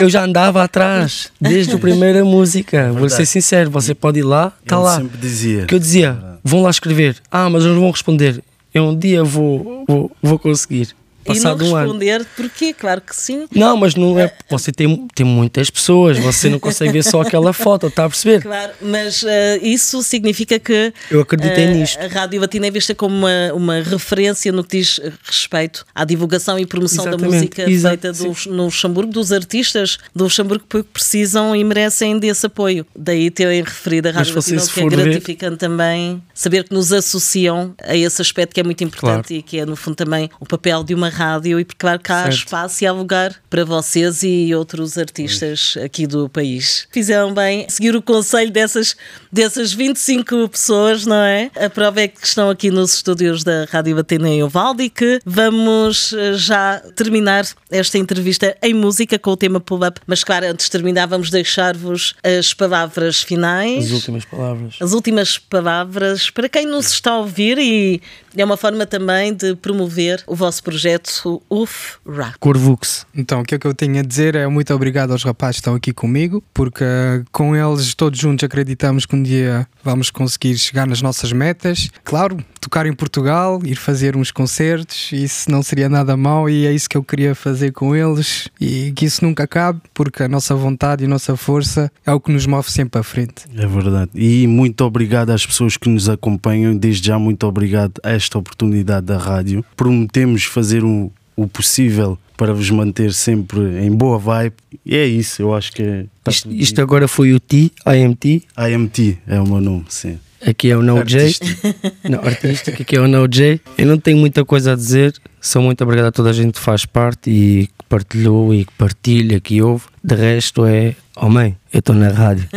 Eu- 0.00 0.08
já 0.08 0.24
andava 0.24 0.62
atrás, 0.62 1.30
desde 1.40 1.74
a 1.74 1.78
primeira 1.78 2.24
música. 2.24 2.92
Vou 2.92 3.08
ser 3.08 3.26
sincero, 3.26 3.70
você 3.70 3.94
pode 3.94 4.20
ir 4.20 4.24
lá, 4.24 4.52
está 4.62 4.78
lá. 4.78 4.96
sempre 4.96 5.18
dizia. 5.18 5.66
Que 5.66 5.74
eu 5.74 5.78
dizia, 5.78 6.16
vão 6.44 6.62
lá 6.62 6.70
escrever. 6.70 7.16
Ah, 7.30 7.50
mas 7.50 7.64
eu 7.64 7.72
não 7.74 7.80
vão 7.80 7.90
responder. 7.90 8.42
Eu 8.72 8.84
um 8.84 8.96
dia 8.98 9.24
vou, 9.24 9.84
vou, 9.88 10.12
vou 10.22 10.38
conseguir. 10.38 10.88
Passado 11.26 11.62
e 11.62 11.64
não 11.66 11.72
um 11.72 11.76
ano. 11.76 11.84
responder 11.92 12.26
porquê, 12.36 12.72
claro 12.72 13.00
que 13.00 13.14
sim. 13.14 13.46
Não, 13.54 13.76
mas 13.76 13.94
não 13.94 14.18
é. 14.18 14.32
Você 14.50 14.72
tem, 14.72 15.06
tem 15.14 15.26
muitas 15.26 15.70
pessoas, 15.70 16.18
você 16.18 16.48
não 16.48 16.58
consegue 16.58 16.92
ver 16.92 17.02
só 17.04 17.20
aquela 17.20 17.52
foto, 17.52 17.86
está 17.88 18.04
a 18.04 18.08
perceber? 18.08 18.42
Claro, 18.42 18.72
mas 18.80 19.22
uh, 19.22 19.26
isso 19.62 20.02
significa 20.02 20.58
que 20.58 20.92
Eu 21.10 21.20
acreditei 21.20 21.66
uh, 21.66 21.74
nisto. 21.74 21.98
a 22.00 22.06
Rádio 22.06 22.40
Latina 22.40 22.66
é 22.66 22.70
vista 22.70 22.94
como 22.94 23.14
uma, 23.16 23.52
uma 23.54 23.80
referência 23.80 24.50
no 24.52 24.62
que 24.64 24.78
diz 24.78 25.00
respeito 25.24 25.84
à 25.94 26.04
divulgação 26.04 26.58
e 26.58 26.66
promoção 26.66 27.04
da 27.04 27.10
Exatamente, 27.10 27.34
música 27.36 27.70
exato, 27.70 28.00
feita 28.00 28.12
do, 28.12 28.50
no 28.54 28.64
Luxemburgo, 28.66 29.12
dos 29.12 29.32
artistas 29.32 29.98
do 30.14 30.24
Luxemburgo 30.24 30.64
que 30.68 30.82
precisam 30.82 31.54
e 31.56 31.62
merecem 31.64 32.18
desse 32.18 32.46
apoio. 32.46 32.86
Daí 32.96 33.30
terem 33.30 33.62
referido 33.62 34.08
a 34.08 34.12
Mas 34.12 34.28
Rádio 34.28 34.34
você, 34.42 34.54
Latina, 34.56 34.72
que 34.72 34.78
é 34.80 34.82
for 34.82 34.90
ver- 34.96 35.04
gratificante 35.04 35.56
também 35.56 36.22
saber 36.34 36.64
que 36.64 36.74
nos 36.74 36.92
associam 36.92 37.74
a 37.82 37.96
esse 37.96 38.20
aspecto 38.20 38.54
que 38.54 38.60
é 38.60 38.64
muito 38.64 38.82
importante 38.84 39.06
Claro. 39.28 39.34
e 39.34 39.42
que 39.42 39.58
é, 39.58 39.66
no 39.66 39.76
fundo, 39.76 39.94
também 39.96 40.30
o 40.40 40.46
papel 40.46 40.82
de 40.84 40.94
uma 40.94 41.08
rádio. 41.16 41.58
E 41.60 41.64
porque, 41.64 41.78
claro, 41.78 41.98
que 42.00 42.12
há 42.12 42.22
Certo. 42.24 42.36
espaço 42.38 42.84
e 42.84 42.86
há 42.86 42.92
lugar 42.92 43.34
para 43.50 43.64
vocês 43.64 44.22
e 44.22 44.54
outros 44.54 44.96
artistas 44.98 45.76
aqui 45.84 46.06
do 46.06 46.28
país. 46.28 46.86
Fizeram 46.92 47.32
bem 47.32 47.66
seguir 47.68 47.94
o 47.96 48.02
conselho 48.02 48.50
dessas, 48.50 48.96
dessas 49.32 49.72
25 49.72 50.48
pessoas, 50.48 51.06
não 51.06 51.16
é? 51.16 51.50
A 51.56 51.68
prova 51.70 52.00
é 52.00 52.08
que 52.08 52.24
estão 52.26 52.50
aqui 52.50 52.70
nos 52.70 52.94
estúdios 52.94 53.42
da 53.44 53.64
Rádio 53.70 53.98
Atena 53.98 54.28
em 54.28 54.42
Ovalde 54.42 54.84
e 54.84 54.90
que 54.90 55.20
vamos 55.24 56.12
eh, 56.12 56.34
já 56.34 56.80
terminar 56.94 57.46
esta 57.70 57.98
entrevista 57.98 58.56
em 58.62 58.74
música 58.74 59.18
com 59.18 59.30
o 59.30 59.36
tema 59.36 59.60
pull-up. 59.60 60.00
Mas, 60.06 60.22
claro, 60.24 60.46
antes 60.46 60.66
de 60.66 60.70
terminar, 60.72 61.06
vamos 61.06 61.30
deixar-vos 61.30 62.14
as 62.22 62.52
palavras 62.54 63.22
finais 63.22 63.86
As 63.86 63.90
últimas 63.92 64.24
palavras. 64.24 64.74
as 64.80 64.92
últimas 64.92 65.38
palavras 65.38 66.30
para 66.30 66.48
quem 66.48 66.66
nos 66.66 66.90
está 66.90 67.12
a 67.12 67.18
ouvir 67.18 67.58
e 67.58 68.00
é 68.42 68.44
uma 68.44 68.56
forma 68.56 68.86
também 68.86 69.34
de 69.34 69.54
promover 69.56 70.22
o 70.26 70.34
vosso 70.34 70.62
projeto 70.62 71.42
UF 71.50 71.96
Rock. 72.06 72.38
Corvux. 72.38 73.06
Então, 73.14 73.40
o 73.40 73.44
que 73.44 73.54
é 73.54 73.58
que 73.58 73.66
eu 73.66 73.74
tenho 73.74 73.98
a 73.98 74.02
dizer 74.02 74.34
é 74.34 74.46
muito 74.46 74.72
obrigado 74.74 75.12
aos 75.12 75.24
rapazes 75.24 75.56
que 75.56 75.60
estão 75.60 75.74
aqui 75.74 75.92
comigo, 75.92 76.42
porque 76.52 76.84
eh, 76.84 77.22
com 77.32 77.56
eles 77.56 77.94
todos 77.94 78.18
juntos 78.18 78.44
acreditamos 78.44 79.06
que 79.06 79.14
um 79.14 79.22
dia 79.22 79.66
vamos 79.82 80.10
conseguir 80.10 80.56
chegar 80.58 80.86
nas 80.86 81.02
nossas 81.02 81.32
metas. 81.32 81.90
Claro, 82.04 82.38
tocar 82.66 82.84
em 82.84 82.92
Portugal, 82.92 83.60
ir 83.64 83.76
fazer 83.76 84.16
uns 84.16 84.32
concertos, 84.32 85.12
isso 85.12 85.48
não 85.48 85.62
seria 85.62 85.88
nada 85.88 86.16
mau 86.16 86.50
e 86.50 86.66
é 86.66 86.72
isso 86.72 86.88
que 86.88 86.96
eu 86.96 87.02
queria 87.02 87.32
fazer 87.32 87.70
com 87.70 87.94
eles 87.94 88.48
e 88.60 88.92
que 88.96 89.04
isso 89.04 89.24
nunca 89.24 89.44
acabe, 89.44 89.80
porque 89.94 90.24
a 90.24 90.28
nossa 90.28 90.52
vontade 90.52 91.04
e 91.04 91.06
a 91.06 91.08
nossa 91.08 91.36
força 91.36 91.90
é 92.04 92.12
o 92.12 92.18
que 92.18 92.32
nos 92.32 92.44
move 92.44 92.68
sempre 92.68 92.98
à 92.98 93.04
frente. 93.04 93.44
É 93.56 93.66
verdade. 93.66 94.10
E 94.16 94.48
muito 94.48 94.80
obrigado 94.82 95.30
às 95.30 95.46
pessoas 95.46 95.76
que 95.76 95.88
nos 95.88 96.08
acompanham. 96.08 96.76
Desde 96.76 97.06
já, 97.06 97.18
muito 97.20 97.46
obrigado 97.46 98.00
a 98.02 98.10
esta 98.10 98.36
oportunidade 98.36 99.06
da 99.06 99.16
rádio. 99.16 99.64
Prometemos 99.76 100.42
fazer 100.42 100.82
o, 100.82 101.12
o 101.36 101.46
possível 101.46 102.18
para 102.36 102.52
vos 102.52 102.68
manter 102.68 103.12
sempre 103.12 103.60
em 103.80 103.92
boa 103.92 104.18
vibe. 104.18 104.56
E 104.84 104.96
é 104.96 105.06
isso, 105.06 105.40
eu 105.40 105.54
acho 105.54 105.70
que 105.70 105.82
é. 105.82 106.06
Isto, 106.28 106.52
isto 106.52 106.82
agora 106.82 107.06
foi 107.06 107.32
o 107.32 107.38
T, 107.38 107.70
IMT. 107.86 108.42
IMT 108.58 109.18
é 109.28 109.40
o 109.40 109.46
meu 109.46 109.60
nome, 109.60 109.84
sim. 109.88 110.18
Aqui 110.46 110.70
é 110.70 110.76
o 110.76 110.82
No 110.82 111.02
J. 111.04 111.24
Artista. 111.24 111.46
Não, 112.08 112.20
artístico, 112.20 112.82
aqui 112.82 112.94
é 112.96 113.00
o 113.00 113.08
No 113.08 113.26
J. 113.26 113.60
Eu 113.76 113.86
não 113.86 113.98
tenho 113.98 114.16
muita 114.16 114.44
coisa 114.44 114.72
a 114.72 114.76
dizer. 114.76 115.12
Sou 115.40 115.60
muito 115.60 115.82
obrigado 115.82 116.06
a 116.06 116.12
toda 116.12 116.30
a 116.30 116.32
gente 116.32 116.54
que 116.54 116.60
faz 116.60 116.86
parte 116.86 117.30
e 117.30 117.66
que 117.66 117.84
partilhou 117.88 118.54
e 118.54 118.64
que 118.64 118.72
partilha, 118.74 119.40
que 119.40 119.60
ouve. 119.60 119.84
De 120.02 120.14
resto 120.14 120.64
é. 120.64 120.94
Oh 121.16 121.28
mãe, 121.28 121.56
eu 121.72 121.80
estou 121.80 121.94
na 121.94 122.10
rádio. 122.10 122.48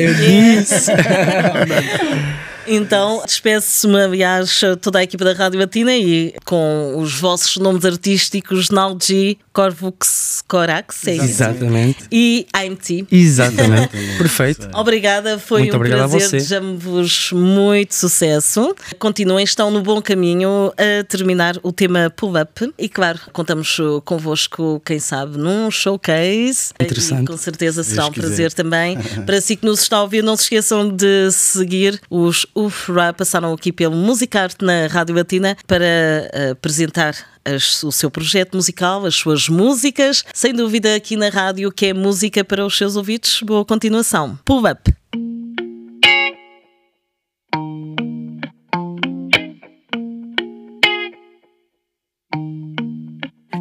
eu 0.00 0.14
disse. 0.14 0.90
Então, 2.66 3.22
despeço-me, 3.24 4.00
aliás, 4.00 4.60
toda 4.80 4.98
a 4.98 5.02
equipa 5.02 5.24
da 5.24 5.32
Rádio 5.32 5.58
Latina 5.60 5.94
e 5.96 6.34
com 6.44 6.94
os 6.96 7.14
vossos 7.18 7.56
nomes 7.56 7.84
artísticos 7.84 8.70
Nalgi, 8.70 9.38
Corvux, 9.52 10.42
Corax 10.48 11.06
é 11.06 11.14
isso? 11.14 11.24
Exatamente. 11.24 12.04
e 12.10 12.46
AMT. 12.52 13.06
Exatamente. 13.10 13.90
Perfeito. 14.18 14.68
Obrigada, 14.74 15.38
foi 15.38 15.60
Muito 15.62 15.76
um 15.76 15.80
prazer. 15.80 16.20
você. 16.20 16.36
Desejamos 16.36 17.30
muito 17.32 17.94
sucesso. 17.94 18.74
Continuem, 18.98 19.44
estão 19.44 19.70
no 19.70 19.80
bom 19.80 20.00
caminho 20.02 20.72
a 20.76 21.04
terminar 21.04 21.56
o 21.62 21.70
tema 21.72 22.10
pull-up. 22.14 22.72
E 22.78 22.88
claro, 22.88 23.20
contamos 23.32 23.76
convosco, 24.04 24.80
quem 24.84 24.98
sabe, 24.98 25.38
num 25.38 25.70
showcase. 25.70 26.72
Interessante. 26.80 27.22
E 27.22 27.26
com 27.26 27.36
certeza 27.36 27.82
será 27.84 28.06
um 28.06 28.10
quiser. 28.10 28.26
prazer 28.26 28.52
também. 28.52 28.98
Para 29.24 29.40
si 29.40 29.56
que 29.56 29.64
nos 29.64 29.80
está 29.80 29.98
a 29.98 30.02
ouvir, 30.02 30.22
não 30.22 30.36
se 30.36 30.44
esqueçam 30.44 30.88
de 30.90 31.30
seguir 31.30 32.00
os 32.10 32.46
UFRA. 32.54 33.12
Passaram 33.12 33.52
aqui 33.52 33.72
pelo 33.72 33.94
Musicarte 33.96 34.64
na 34.64 34.86
Rádio 34.86 35.14
Latina 35.14 35.56
para 35.66 35.84
uh, 35.84 36.52
apresentar 36.52 37.14
as- 37.44 37.82
o 37.82 37.90
seu 37.92 38.10
projeto 38.10 38.54
musical, 38.56 39.04
as 39.06 39.14
suas 39.14 39.48
músicas. 39.48 40.24
Sem 40.32 40.52
dúvida, 40.54 40.94
aqui 40.94 41.16
na 41.16 41.28
rádio, 41.28 41.70
que 41.72 41.86
é 41.86 41.94
música 41.94 42.44
para 42.44 42.64
os 42.64 42.76
seus 42.76 42.96
ouvidos. 42.96 43.40
Boa 43.42 43.64
continuação. 43.64 44.38
Pull 44.44 44.66
up. 44.68 44.92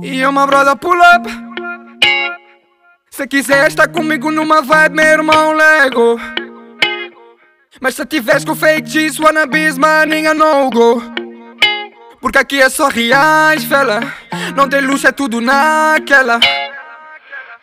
E 0.02 0.26
uma 0.26 0.46
brother 0.46 0.76
pull 0.76 0.98
up 1.16 1.30
Se 3.10 3.28
quiser 3.28 3.68
estar 3.68 3.88
comigo 3.88 4.32
numa 4.32 4.62
vibe, 4.62 4.96
meu 4.96 5.06
irmão 5.06 5.54
Lego 5.54 6.20
Mas 7.82 7.96
se 7.96 8.06
tiveres 8.06 8.46
com 8.46 8.56
fake 8.56 8.90
cheese, 8.90 9.22
wannabes, 9.22 9.78
maninha 9.78 10.34
no 10.34 10.70
go 10.70 11.02
Porque 12.22 12.38
aqui 12.38 12.62
é 12.62 12.70
só 12.70 12.88
reais, 12.88 13.64
fela 13.64 14.02
Não 14.56 14.70
tem 14.70 14.82
luxo, 14.82 15.08
é 15.08 15.12
tudo 15.12 15.42
naquela. 15.42 16.40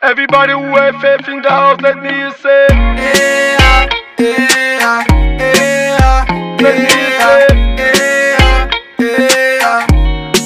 Everybody 0.02 0.54
UFF 0.54 1.30
in 1.30 1.42
the 1.42 1.48
house, 1.50 1.78
let 1.82 1.96
me 1.96 2.32
say. 2.40 2.66
Yeah, 2.96 3.86
yeah, 4.18 5.04
yeah, 5.38 6.24
Let 6.58 6.78
me 6.78 6.88
say. 6.88 7.60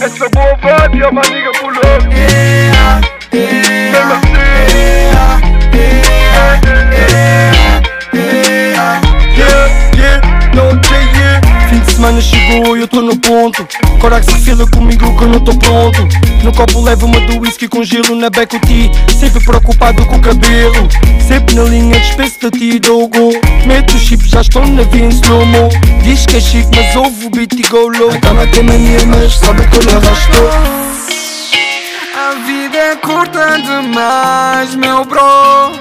Essa 0.03 0.29
boa 0.31 0.57
vibe, 0.57 1.05
a 1.05 1.13
maniga 1.13 1.53
pulou 1.53 2.54
De 12.15 12.23
chegou 12.23 12.77
e 12.77 12.81
eu 12.81 12.87
tô 12.87 13.03
no 13.03 13.17
ponto. 13.17 13.67
Corax 14.01 14.27
se 14.27 14.39
fila 14.39 14.65
comigo 14.71 15.17
que 15.19 15.25
eu 15.25 15.29
não 15.29 15.41
tô 15.41 15.53
pronto. 15.57 16.07
No 16.45 16.53
copo 16.53 16.81
levo 16.81 17.07
uma 17.07 17.19
do 17.23 17.41
whisky 17.41 17.67
com 17.67 17.83
gelo 17.83 18.15
na 18.15 18.31
back 18.31 18.57
tea. 18.61 18.89
Sempre 19.19 19.43
preocupado 19.43 20.07
com 20.07 20.17
o 20.17 20.21
cabelo. 20.21 20.89
Sempre 21.27 21.57
na 21.57 21.65
linha 21.65 21.99
de 21.99 22.07
space 22.13 22.39
da 22.39 22.51
ti 22.51 22.79
dou 22.79 23.09
gol 23.09 23.33
Meto 23.67 23.97
os 23.97 24.03
chips, 24.03 24.29
já 24.29 24.43
estão 24.43 24.65
na 24.67 24.83
via 24.83 25.07
em 25.07 25.09
slow-mo 25.09 25.71
Diz 26.03 26.27
que 26.27 26.37
é 26.37 26.41
chique 26.41 26.69
mas 26.77 26.95
ouve 26.95 27.27
o 27.27 27.31
beat 27.31 27.55
e 27.55 27.63
go 27.63 27.89
low. 27.89 28.11
A 28.11 28.21
cama 28.21 28.47
tem 28.47 28.63
mania 28.63 29.05
mas 29.07 29.35
sabe 29.39 29.67
que 29.67 29.77
eu 29.77 29.83
lhe 29.83 29.91
arrastou 29.91 30.51
A 32.15 32.35
vida 32.47 32.77
é 32.77 32.97
curta 32.97 33.59
demais, 33.59 34.75
meu 34.75 35.05
bro. 35.05 35.73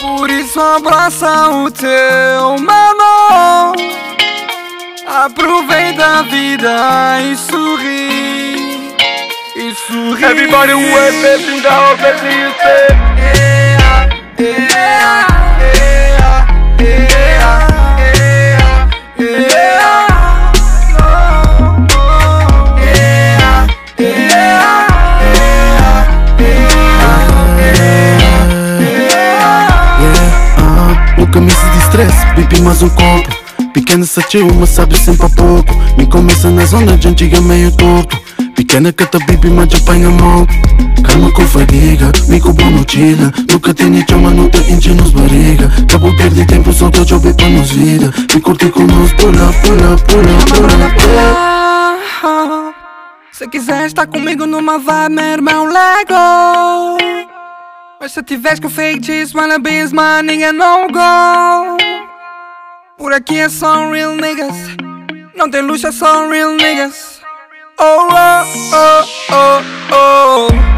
Por 0.00 0.30
isso 0.30 0.60
abraça 0.60 1.50
o 1.50 1.70
teu 1.70 2.56
mano 2.58 3.89
Aproveita 5.12 6.18
a 6.18 6.22
vida 6.22 7.20
e 7.20 7.36
sorri. 7.36 8.94
E 9.56 9.74
sorri. 9.74 10.22
Everybody 10.22 10.72
is 10.72 11.14
facing 11.20 11.62
down, 11.62 11.96
let 12.00 12.22
me 12.22 12.54
say 12.60 12.86
Yeah, 13.18 14.06
yeah, 14.38 15.26
yeah, 15.58 16.46
yeah, 16.78 16.96
yeah, 17.58 18.54
yeah, 19.18 20.06
no, 20.92 21.06
yeah, 29.98 30.30
Ah, 30.56 30.94
nunca 31.18 31.40
me 31.40 31.48
de 31.48 31.80
stress, 31.88 32.14
bebi 32.36 32.60
mais 32.60 32.80
um 32.80 32.88
copo 32.90 33.39
Pequena 33.72 34.04
satiu, 34.04 34.48
mas 34.58 34.70
sabe 34.70 34.96
sempre 34.98 35.26
a 35.26 35.28
pouco. 35.30 35.74
Me 35.96 36.06
começa 36.06 36.50
na 36.50 36.64
zona 36.64 36.96
de 36.96 37.08
antiga 37.08 37.40
meio 37.40 37.70
torto. 37.72 38.18
Pequena 38.54 38.92
cata 38.92 39.18
bibi, 39.20 39.48
mas 39.50 39.74
apanha 39.74 40.10
mal 40.10 40.46
Calma 41.02 41.32
com 41.32 41.46
fadiga, 41.46 42.12
me 42.28 42.40
cobro 42.40 42.64
mochila. 42.66 43.32
Nunca 43.50 43.74
tenho 43.74 44.04
chama, 44.08 44.30
não 44.30 44.48
te 44.48 44.58
enche 44.70 44.94
nos 44.94 45.10
barriga. 45.10 45.70
Acabo 45.82 46.14
perder 46.16 46.46
tempo, 46.46 46.72
só 46.72 46.90
tô 46.90 47.04
job 47.04 47.32
pra 47.34 47.48
nos 47.48 47.70
vida. 47.70 48.12
Me 48.32 48.40
curte 48.40 48.68
com 48.70 48.82
nós, 48.82 49.12
pula, 49.14 49.52
pula, 49.62 49.96
pula, 50.06 50.34
pula, 50.54 50.90
pula. 52.22 52.74
Se 53.32 53.48
quiser 53.48 53.86
estar 53.86 54.06
comigo 54.06 54.46
numa 54.46 54.78
vibe, 54.78 55.14
meu 55.14 55.24
irmão 55.24 55.64
Lego. 55.64 56.98
Mas 58.00 58.12
se 58.12 58.22
tiveres 58.22 58.60
com 58.60 58.68
fake 58.68 59.04
cheese, 59.04 59.36
wannabes, 59.36 59.92
maninha 59.92 60.52
no 60.52 60.86
go 60.92 61.89
Por 63.00 63.14
aqui 63.14 63.38
é 63.38 63.48
só 63.48 63.90
real 63.90 64.14
niggas 64.14 64.54
Não 65.34 65.50
tem 65.50 65.62
luxo, 65.62 65.86
é 65.86 65.92
só 65.92 66.28
real 66.28 66.50
niggas 66.52 67.22
oh, 67.78 68.08
oh, 68.12 69.04
oh, 69.32 69.96
oh. 69.96 70.50
Sigo 70.52 70.69